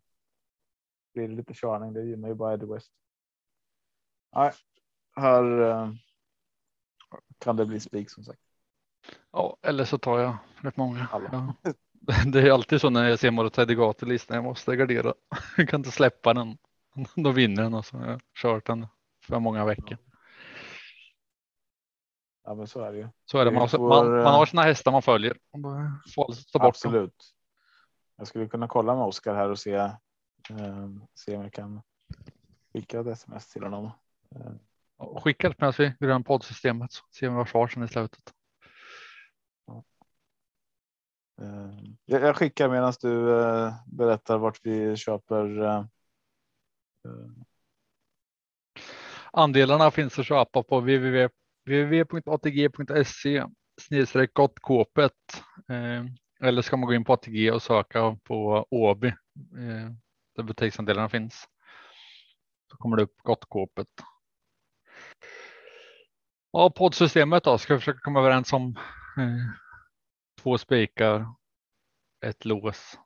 [1.14, 2.94] Blir det lite körning, det gynnar ju bara Eddie West.
[4.36, 4.54] Nej,
[5.16, 5.90] här eh,
[7.38, 8.40] kan det bli spik som sagt.
[9.32, 11.08] Ja, eller så tar jag rätt många.
[11.12, 11.54] Ja.
[12.26, 14.36] Det är alltid så när jag ser Morotai Degato-listan.
[14.36, 15.14] Jag måste gardera.
[15.58, 16.58] Jag kan inte släppa den.
[17.16, 18.88] Då vinner den och så har jag kört den
[19.22, 19.98] för många veckor.
[22.44, 23.08] Ja, men så är det ju.
[23.26, 23.52] Så är det.
[23.52, 25.38] Man, får, man, man eh, har sina hästar man följer.
[25.58, 26.62] Man får bort dem.
[26.62, 27.34] Absolut.
[28.16, 31.82] Jag skulle kunna kolla med Oskar här och se, eh, se om jag kan
[32.74, 33.92] skicka ett sms till honom.
[34.36, 34.52] Eh,
[35.24, 38.34] Skicka det medan vi går poddsystemet så ser vi vad svar sen i slutet.
[41.42, 45.62] eh, jag, skickar medan du eh, berättar vart vi köper.
[45.62, 45.86] Eh,
[49.32, 51.30] Andelarna finns att köpa på www
[51.66, 53.46] www.atg.se
[53.82, 55.44] snedstreck gottkåpet.
[56.42, 59.14] Eller ska man gå in på ATG och söka på Åby
[60.36, 61.46] där butiksandelarna finns.
[62.72, 63.88] Så kommer det upp gottkåpet.
[66.56, 68.76] Ja, poddsystemet då ska vi försöka komma överens om
[69.18, 69.54] eh,
[70.42, 71.26] två spikar,
[72.26, 73.00] ett lås.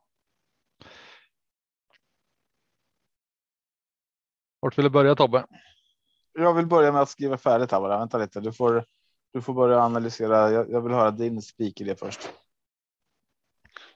[4.60, 5.46] Vart vill du börja Tobbe?
[6.34, 8.00] jag vill börja med att skriva färdigt här bara.
[8.00, 8.86] Vänta lite, du får.
[9.34, 10.52] Du får börja analysera.
[10.52, 12.30] Jag, jag vill höra din spik i det först.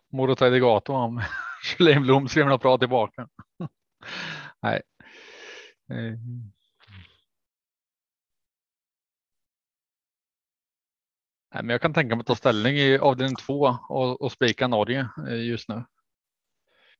[0.09, 1.21] Morotai Degato om
[1.63, 2.27] Kjellin Blom
[2.61, 3.27] bra tillbaka.
[4.61, 4.81] Nej.
[5.89, 6.17] Eh.
[11.53, 14.67] Nej, men jag kan tänka mig att ta ställning i avdelning två och, och spika
[14.67, 15.83] Norge eh, just nu.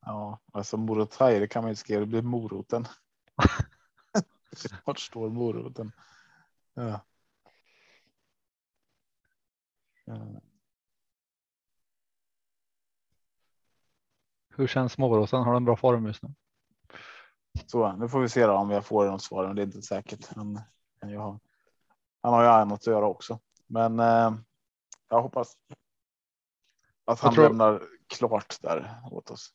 [0.01, 1.99] Ja, alltså Morotaj, det kan man ju skriva.
[1.99, 2.85] Det blir moroten.
[4.85, 5.91] Vart står moroten?
[6.73, 7.05] Ja.
[10.05, 10.41] ja.
[14.49, 15.43] Hur känns moroten?
[15.43, 16.33] Har den bra form just nu?
[17.65, 19.47] Så nu får vi se om jag får något svar.
[19.47, 20.27] Men det är inte säkert.
[20.35, 20.61] Han,
[20.99, 21.39] jag
[22.21, 23.39] han har ju annat att göra också,
[23.71, 24.33] men eh,
[25.09, 25.57] jag hoppas.
[27.05, 27.43] Att han tror...
[27.43, 29.53] lämnar klart där åt oss.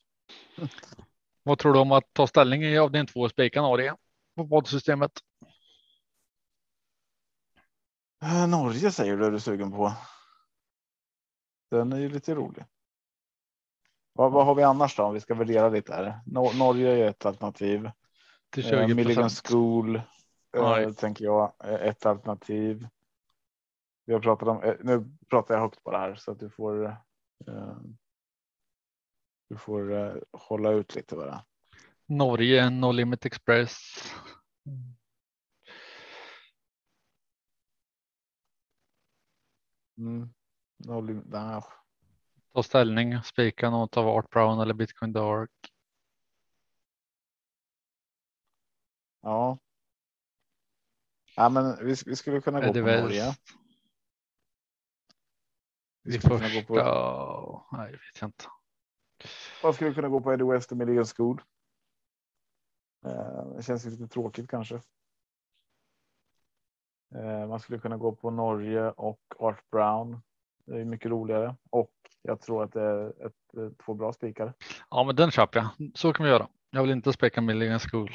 [1.43, 3.95] Vad tror du om att ta ställning i avdelning två och spika Norge
[4.35, 5.11] på poddsystemet?
[8.23, 9.93] Eh, Norge säger du är du sugen på.
[11.71, 12.65] Den är ju lite rolig.
[14.13, 16.19] Vad, vad har vi annars då om vi ska värdera lite här?
[16.25, 17.91] Nor Norge är ett alternativ.
[18.49, 20.01] Till 20 eh, Milligan School
[20.57, 22.87] eh, tänker jag ett alternativ.
[24.13, 24.63] Har pratat om.
[24.63, 26.85] Eh, nu pratar jag högt på det här så att du får.
[27.47, 27.77] Eh,
[29.49, 31.43] du får eh, hålla ut lite bara.
[32.05, 33.75] Norge, No Limit Express.
[39.97, 40.33] Mm.
[40.77, 41.63] No limit, nah.
[42.53, 45.51] Ta ställning, spika något av Art Brown eller Bitcoin Dark.
[49.21, 49.57] Ja.
[51.35, 53.35] Ja, men vi, vi skulle kunna gå på Norge.
[56.11, 57.65] Skulle kunna gå på.
[57.71, 58.45] Nej, vet jag inte.
[59.63, 61.41] Vad skulle kunna gå på Eddie West och Milligan School?
[63.05, 64.75] Eh, det känns lite tråkigt kanske.
[67.15, 70.21] Eh, man skulle kunna gå på Norge och Art Brown.
[70.65, 71.91] Det är mycket roligare och
[72.21, 74.53] jag tror att det är ett, ett, två bra spikar.
[74.89, 75.91] Ja, men den köper jag.
[75.97, 76.47] Så kan vi göra.
[76.69, 78.11] Jag vill inte speka Milligan School.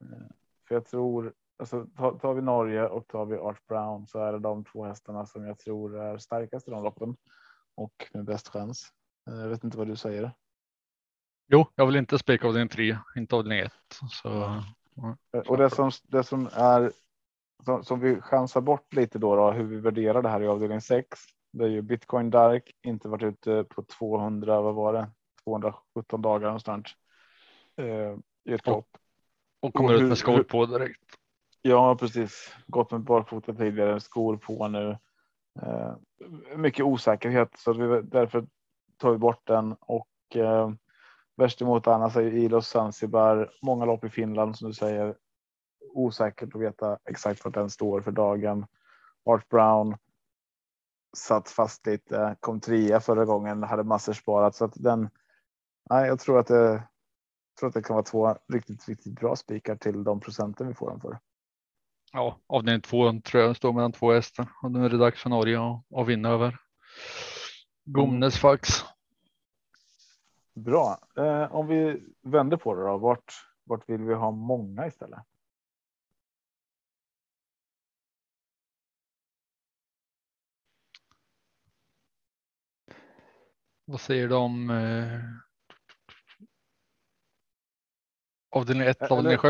[0.00, 0.08] Eh,
[0.68, 4.32] för jag tror alltså tar, tar vi Norge och tar vi Art Brown så är
[4.32, 7.16] det de två hästarna som jag tror är starkast i de loppen
[7.74, 8.92] och med bäst chans.
[9.24, 10.32] Jag vet inte vad du säger.
[11.48, 13.72] Jo, jag vill inte spika avdelning tre, inte avdelning ett.
[14.10, 14.64] Så, ja.
[15.46, 16.92] Och det som, det som är
[17.64, 20.80] som, som, vi chansar bort lite då, då, hur vi värderar det här i avdelning
[20.80, 21.20] 6.
[21.52, 25.10] Det är ju Bitcoin Dark inte varit ute på 200, vad var det?
[25.44, 26.86] 217 dagar någonstans.
[27.76, 28.88] Eh, I ett lopp.
[29.60, 31.00] Och, kommer och ut med skor på direkt.
[31.68, 32.54] Ja, precis.
[32.66, 34.98] Gått med barfota tidigare, skor på nu.
[35.62, 35.94] Eh,
[36.56, 38.46] mycket osäkerhet så vi, därför
[38.96, 40.70] tar vi bort den och eh,
[41.36, 43.50] värst emot annars är Ilos Zanzibar.
[43.62, 45.16] Många lopp i Finland som du säger.
[45.92, 48.66] Osäkert att veta exakt vart den står för dagen.
[49.24, 49.96] Art Brown.
[51.16, 55.08] Satt fast lite, kom trea förra gången, hade massor sparat så att den.
[55.90, 56.82] Nej, jag tror att det.
[57.60, 60.90] Tror att det kan vara två riktigt, riktigt bra spikar till de procenten vi får
[60.90, 61.18] den för.
[62.16, 65.30] Ja, avdelning två tror jag står mellan två hästar och nu är det dags för
[65.30, 65.58] Norge
[65.96, 66.58] att vinna över
[67.84, 68.68] Gomnes Fax.
[70.54, 70.98] Bra.
[71.16, 73.32] Eh, om vi vänder på det då, vart,
[73.64, 75.20] vart vill vi ha många istället?
[83.84, 85.20] Vad säger du om eh,
[88.50, 89.48] avdelning 1, avdelning 7?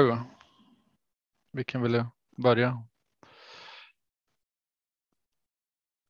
[1.53, 2.83] Vilken vill du börja?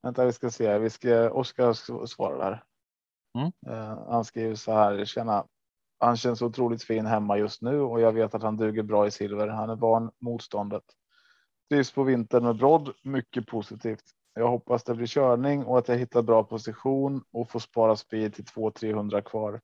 [0.03, 0.79] Vänta, vi ska se.
[0.79, 1.73] Vi ska Oskar
[2.07, 2.65] svara där.
[3.39, 3.53] Mm.
[3.69, 5.05] Uh, han skriver så här.
[5.05, 5.47] Tjena.
[5.99, 9.11] Han känns otroligt fin hemma just nu och jag vet att han duger bra i
[9.11, 9.49] silver.
[9.49, 10.83] Han är van motståndet.
[11.71, 12.93] Trivs på vintern med brodd.
[13.03, 14.05] Mycket positivt.
[14.35, 18.35] Jag hoppas det blir körning och att jag hittar bra position och får spara speed
[18.35, 19.61] till 200-300 kvar.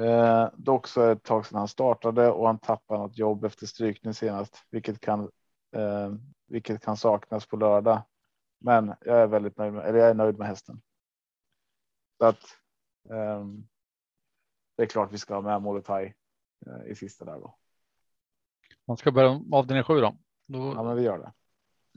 [0.00, 3.44] Eh, dock så är det ett tag sedan han startade och han tappade något jobb
[3.44, 5.28] efter strykning senast, vilket kan eh,
[6.46, 8.02] vilket kan saknas på lördag.
[8.58, 10.82] Men jag är väldigt nöjd med, eller jag är nöjd med hästen.
[12.18, 12.42] Så att
[13.10, 13.44] eh,
[14.76, 16.14] det är klart vi ska ha med Molotai
[16.66, 17.58] eh, i sista där då.
[18.86, 20.16] Man ska börja avdelning sju då.
[20.46, 20.72] då.
[20.76, 21.32] Ja, men vi gör det.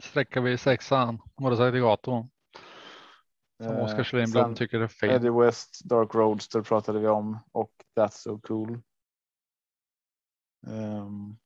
[0.02, 2.30] Sträcker vi sexan Molotai Degato.
[3.64, 5.10] Som eh, Oskar Schlemblom tycker är fel.
[5.10, 8.82] Eddie West, Dark Roadster pratade vi om och That's So Cool.
[10.68, 11.38] Um,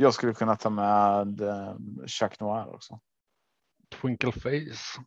[0.00, 1.74] jag skulle kunna ta med eh,
[2.06, 3.00] Chuck Noir också.
[4.00, 5.02] Twinkle Face.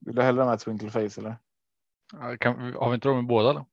[0.00, 1.36] Vill du hellre med Twinkle Face eller?
[2.36, 3.52] Kan, har vi inte råd med båda?
[3.52, 3.66] Då?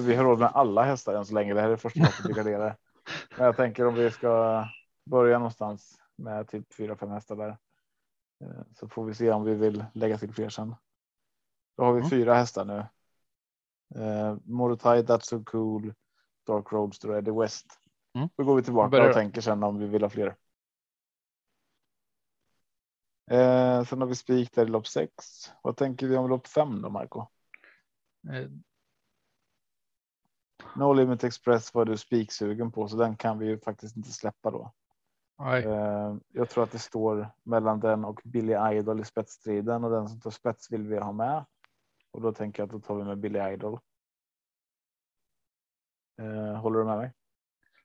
[0.00, 1.54] Vi har råd med alla hästar än så länge.
[1.54, 2.56] Det här är första loppet vi.
[3.36, 4.64] Men jag tänker om vi ska
[5.04, 7.58] börja någonstans med typ fyra, fem hästar där.
[8.44, 10.74] Eh, Så får vi se om vi vill lägga till fler sen.
[11.76, 12.10] Då har vi Mm.
[12.10, 12.86] fyra hästar nu.
[14.04, 15.94] Eh, Morotai, That's So Cool,
[16.46, 17.79] Dark Roadster och Eddie West.
[18.14, 18.28] Mm.
[18.36, 20.36] Då går vi tillbaka Börjar och tänker sen om vi vill ha fler.
[23.30, 25.14] Eh, sen har vi spik där i lopp sex.
[25.62, 27.26] Vad tänker vi om lopp fem då, Marco?
[28.32, 28.48] Eh,
[30.76, 34.50] No Limit Express var du spiksugen på, så den kan vi ju faktiskt inte släppa
[34.50, 34.72] då.
[35.64, 40.08] Eh, jag tror att det står mellan den och Billy Idol i spetsstriden och den
[40.08, 41.44] som tar spets vill vi ha med.
[42.10, 43.80] Och då tänker jag att då tar vi med Billy Idol.
[46.18, 47.12] Eh, håller du med mig?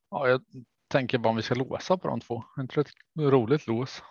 [0.09, 0.41] Ja, jag
[0.87, 2.43] tänker bara om vi ska låsa på de två.
[2.59, 2.87] Inte ett
[3.19, 4.03] roligt lås.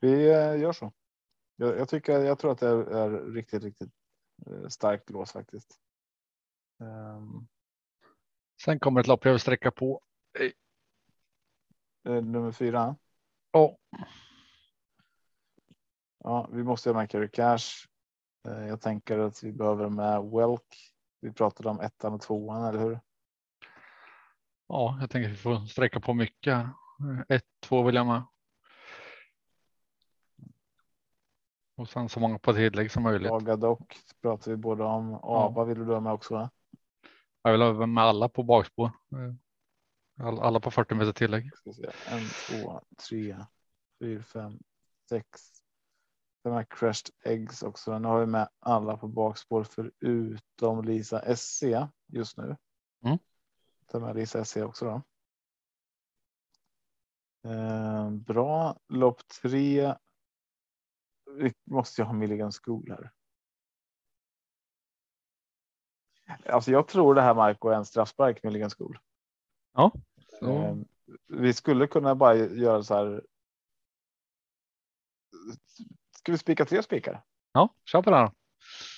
[0.00, 0.92] Vi eh, gör så.
[1.56, 3.90] Jag, jag tycker, jag tror att det är, är riktigt, riktigt
[4.46, 5.80] eh, starkt lås faktiskt.
[6.80, 7.46] Ehm,
[8.64, 10.00] Sen kommer ett lopp jag vill sträcka på.
[12.08, 12.96] eh, nummer fyra.
[13.50, 13.76] Ja,
[16.18, 17.86] Ja, vi måste ha med Carry Cash.
[18.42, 20.92] Jag tänker att vi behöver med Welk.
[21.20, 23.00] Vi pratade om ettan och tvåan, eller hur?
[24.68, 26.52] Ja, jag tänker att vi får sträcka på mycket.
[26.54, 28.22] Eh, Ett, två vill jag med.
[31.76, 33.28] Och sen så många på tillägg som möjligt.
[33.28, 35.14] Jaga dock pratar vi både om.
[35.14, 36.34] Ava vill du ha med också?
[36.34, 36.50] Va?
[37.42, 38.86] Jag vill ha med alla på bakspår.
[38.86, 41.50] Eh, all- Alla på 40 meter tillägg.
[42.08, 43.36] En, två, tre,
[44.00, 44.58] fyra, fem,
[45.08, 45.26] sex.
[46.42, 47.98] De här crashed eggs också.
[47.98, 51.62] Nu har vi med alla på bakspår förutom Lisa SC
[52.06, 52.56] just nu.
[53.04, 53.18] Mm.
[53.94, 55.02] Ta med Lisa SC också då.
[57.50, 59.94] Eh, bra lopp tre.
[61.30, 63.10] Vi måste ju ha Milligan School här.
[66.52, 68.98] Alltså jag tror det här Marco är en straffspark Milligan School.
[69.74, 69.92] Ja,
[70.38, 70.76] så, Eh,
[71.26, 73.22] Vi skulle kunna bara göra så här.
[76.18, 77.24] Ska vi spika tre spikar?
[77.52, 78.30] ja kör på det här.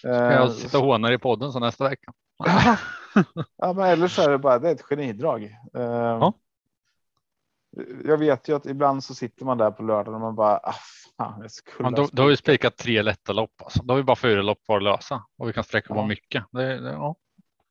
[0.05, 2.13] Eh, jag sitta och håna i podden så nästa vecka.
[3.57, 5.43] ja, men eller så är det bara det är ett genidrag.
[5.75, 6.31] Eh,
[8.05, 10.75] Jag vet ju att ibland så sitter man där på lördagen och man bara ah,
[11.17, 13.63] fan, jag skulle Ja, då, då har vi spikat." tre lätta lopp.
[13.65, 13.83] Alltså.
[13.83, 16.07] Då har vi bara fyra lopp kvar att lösa och vi kan sträcka på Ja.
[16.07, 16.45] mycket.
[16.53, 17.15] Det, det, ja,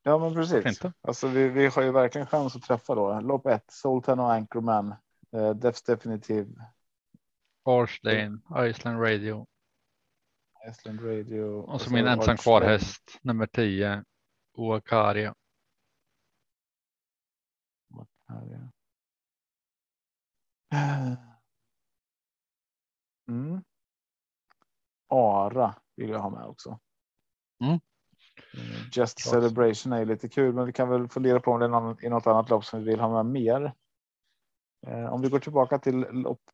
[0.04, 0.66] Ja, men precis.
[0.66, 0.94] inte?
[1.02, 3.20] Alltså, vi, vi har ju verkligen chans att träffa då.
[3.20, 4.96] Lopp ett, Sultan och Anchorman.
[5.36, 6.50] Eh, Defs Definitive,
[7.66, 8.38] Barslane,
[8.70, 9.48] Iceland Radio
[10.70, 11.44] Iceland Radio.
[11.44, 14.04] och så min ensam kvar häst nummer 10.
[18.28, 18.46] Ja.
[20.74, 21.14] Eh.
[23.28, 23.64] Mm.
[25.08, 26.80] Ara vill jag ha med också.
[27.64, 27.74] Mm.
[27.74, 27.80] Eh,
[28.92, 29.34] Just Klart.
[29.34, 32.10] Celebration är lite kul, men vi kan väl fundera på om det är någon, i
[32.10, 33.74] något annat lopp som vi vill ha med mer.
[34.88, 36.52] Eh, om vi går tillbaka till lopp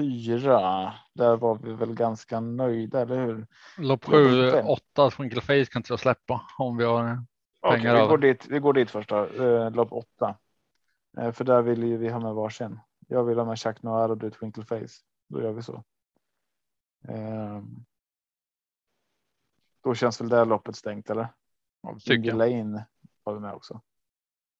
[0.00, 3.46] fyra, där var vi väl ganska nöjda, eller hur?
[3.78, 4.66] Lopp Lopp 7, fem.
[4.66, 7.24] 8 Twinkle Face kan inte jag släppa om vi har
[7.62, 8.08] Pengar vi, över.
[8.08, 10.34] går dit, vi går dit först då, eh, lopp åtta.
[11.18, 12.80] Eh, för där vill ju vi ha med varsin.
[13.08, 15.02] Jag vill ha med Chuck Noir och du Twinkle Face.
[15.28, 15.84] Då gör vi så.
[17.08, 17.62] Eh,
[19.82, 21.28] då känns väl det loppet stängt eller?
[22.04, 22.38] Tycker jag.
[22.38, 22.86] Lane
[23.24, 23.80] har vi med också.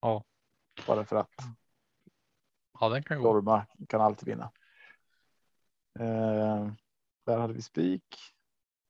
[0.00, 0.24] Ja.
[0.86, 1.30] Bara för att
[2.80, 3.32] Ja, den kan gå.
[3.32, 4.50] Dorma kan alltid vinna.
[5.98, 6.72] Eh,
[7.26, 8.16] där hade vi spik.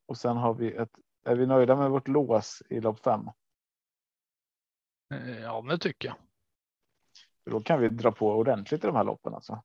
[0.07, 0.91] Och sen har vi ett.
[1.25, 3.31] Är vi nöjda med vårt lås i lopp fem?
[5.15, 6.17] Eh, Ja, det tycker jag.
[7.45, 9.63] Då kan vi dra på ordentligt i de här loppen alltså.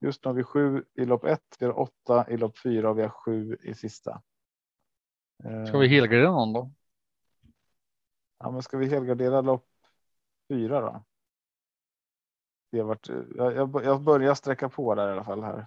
[0.00, 2.98] Just nu har vi sju i lopp ett, vi har åtta i lopp fyra och
[2.98, 4.22] vi har sju i sista.
[5.44, 6.70] Eh, Ska vi helgardera någon då?
[8.38, 9.68] Ja, men ska vi helgardera lopp
[10.48, 11.04] fyra då?
[12.70, 15.66] Det har varit, jag, jag, jag börjar sträcka på där i alla fall här.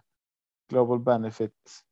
[0.74, 1.84] Global Benefit.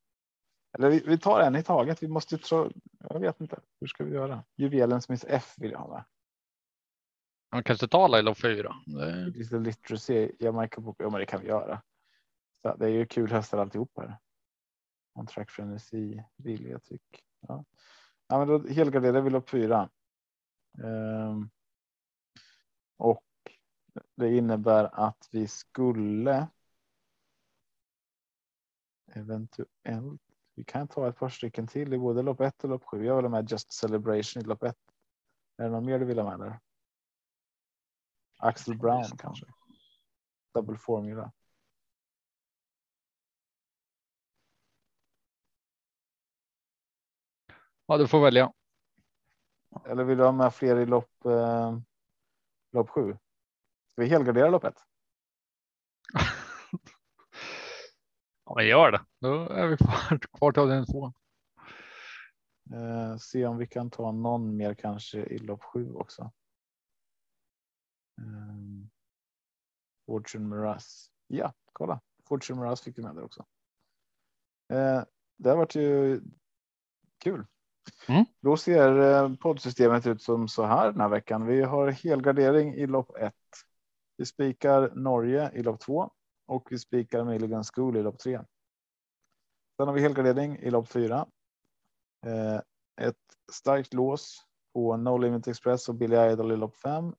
[0.77, 2.03] Eller vi, vi tar en i taget.
[2.03, 2.71] Vi måste tro,
[3.09, 3.59] jag vet inte.
[3.79, 4.43] Hur ska vi göra?
[4.55, 6.03] Juvelen Smith F vill jag ha med.
[7.51, 8.75] Man kanske talar i lopp 4.
[8.85, 10.95] Det, Lite literacy, Jamaica Book.
[10.99, 11.81] Ja, men det kan vi göra.
[12.61, 14.17] Så det är ju kul hästar alltihop här.
[15.13, 17.23] On track frenzy, vilja tyck.
[17.47, 17.65] Ja.
[18.27, 19.89] ja, men då helgarderar vi lopp fyra.
[20.83, 21.49] Ehm,
[22.97, 23.25] och
[24.15, 26.47] det innebär att vi skulle.
[29.15, 30.21] Eventuellt.
[30.55, 33.05] Vi kan ta ett par stycken till i både lopp ett och lopp sju.
[33.05, 34.77] Jag vill ha med Just Celebration i lopp ett.
[35.57, 36.59] Är det någon mer du vill ha med där?
[38.37, 39.45] Axel Brown kanske.
[40.53, 41.31] Double formula.
[47.91, 48.53] ja, du får välja.
[49.85, 51.25] Eller vill du ha med fler i lopp?
[51.25, 51.77] Eh,
[52.71, 53.17] lopp sju.
[53.91, 54.65] Ska vi helgardera lopp
[58.51, 59.01] Ja, men gör det.
[59.19, 61.13] Då är vi kvar, kvar till avdelning två.
[62.73, 66.31] Eh, se om vi kan ta någon mer kanske i lopp sju också.
[68.21, 68.89] Um,
[70.05, 71.11] Fortune Miraz.
[71.27, 72.01] Ja, kolla.
[72.27, 73.45] Fortune Miraz fick du med där också.
[74.73, 75.03] Eh,
[75.37, 76.21] det har varit ju
[77.17, 77.45] kul.
[78.07, 78.25] Mm.
[78.39, 81.45] Då ser eh, poddsystemet ut som så här den här veckan.
[81.45, 83.35] Vi har helgardering i lopp ett.
[84.17, 86.11] Vi spikar Norge i lopp två
[86.51, 88.41] och vi spikar Milligan School i lopp tre.
[89.77, 91.27] Sen har vi helgardering i lopp fyra.
[92.25, 92.61] Eh,
[93.01, 93.17] ett
[93.51, 97.15] starkt lås på No Limit Express och Billy Idol i lopp fem.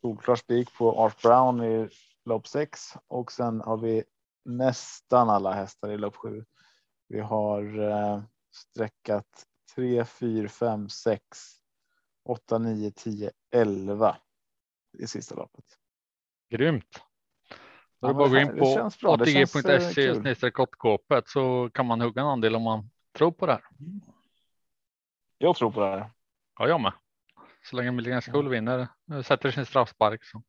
[0.00, 1.88] Solklar spik på Art Brown i
[2.24, 4.04] lopp sex och sen har vi
[4.44, 6.44] nästan alla hästar i lopp sju.
[7.08, 11.22] Vi har eh, sträckat 3, 4, 5, 6,
[12.28, 14.16] 8, 9, 10, 11
[14.98, 15.78] i sista loppet.
[16.50, 17.11] Grymt.
[18.02, 22.00] Då är det bara att gå in på eh, atg.se snedstreck kottkåpet så kan man
[22.00, 23.64] hugga en andel om man tror på det här.
[25.38, 26.10] Jag tror på det här.
[26.58, 26.92] Ja, jag med.
[27.62, 30.42] Så länge Milligan School vinner, eh, sätter sin straffspark så.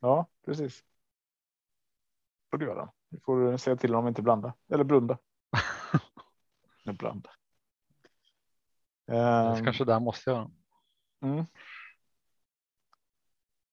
[0.00, 0.84] Ja, precis.
[2.50, 2.92] Får du göra.
[3.08, 5.18] Vi får säga till om inte blanda eller blunda.
[6.84, 7.30] Nej, blanda.
[9.06, 10.50] Um, kanske där måste jag.
[11.22, 11.44] mm.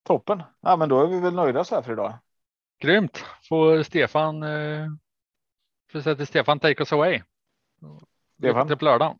[0.03, 0.43] Toppen.
[0.61, 2.19] Ja, men då är vi väl nöjda så här för idag.
[2.79, 3.25] Grymt.
[3.49, 4.43] Får Stefan.
[4.43, 4.87] Eh,
[5.91, 7.21] får säga till Stefan take us away.
[8.39, 8.67] Stefan.
[8.67, 9.17] till på lördag.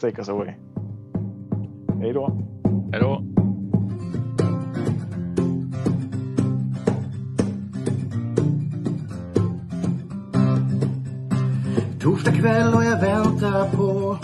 [0.00, 0.54] Take us away.
[2.00, 2.48] Hej då.
[2.92, 3.22] Hej då.
[12.00, 14.18] Torsdag kväll och jag väntar på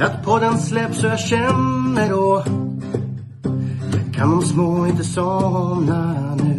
[0.00, 2.44] att podden släpps och jag känner då
[4.14, 6.53] kan de små inte somna nu.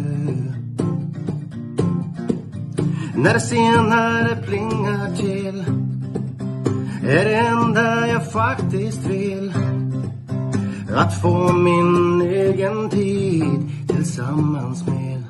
[3.18, 5.64] När det senare plingar till
[7.08, 9.52] är det enda jag faktiskt vill.
[10.96, 15.22] Att få min egen tid tillsammans med.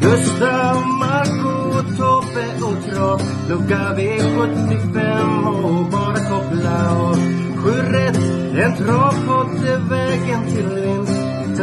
[0.00, 7.16] Gustav, Marco, Tobbe och Trav Lucka V75 och bara koppla av.
[7.56, 8.18] Sju rätt,
[8.64, 11.07] en travpott är vägen till vinst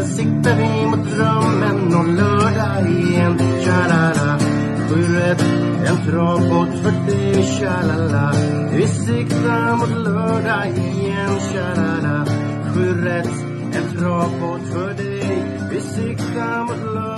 [0.05, 3.37] siktar vi mot drömmen och lördag igen.
[3.63, 4.39] Tja-la-la
[4.89, 5.41] Sju rätt,
[5.85, 8.33] en travbåt för dig Tja-la-la.
[8.71, 11.39] Vi siktar mot lördag igen.
[11.39, 12.25] Tja-la-la
[12.73, 15.43] Sju rätt, en travbåt för dig.
[15.71, 17.14] Vi siktar mot lördag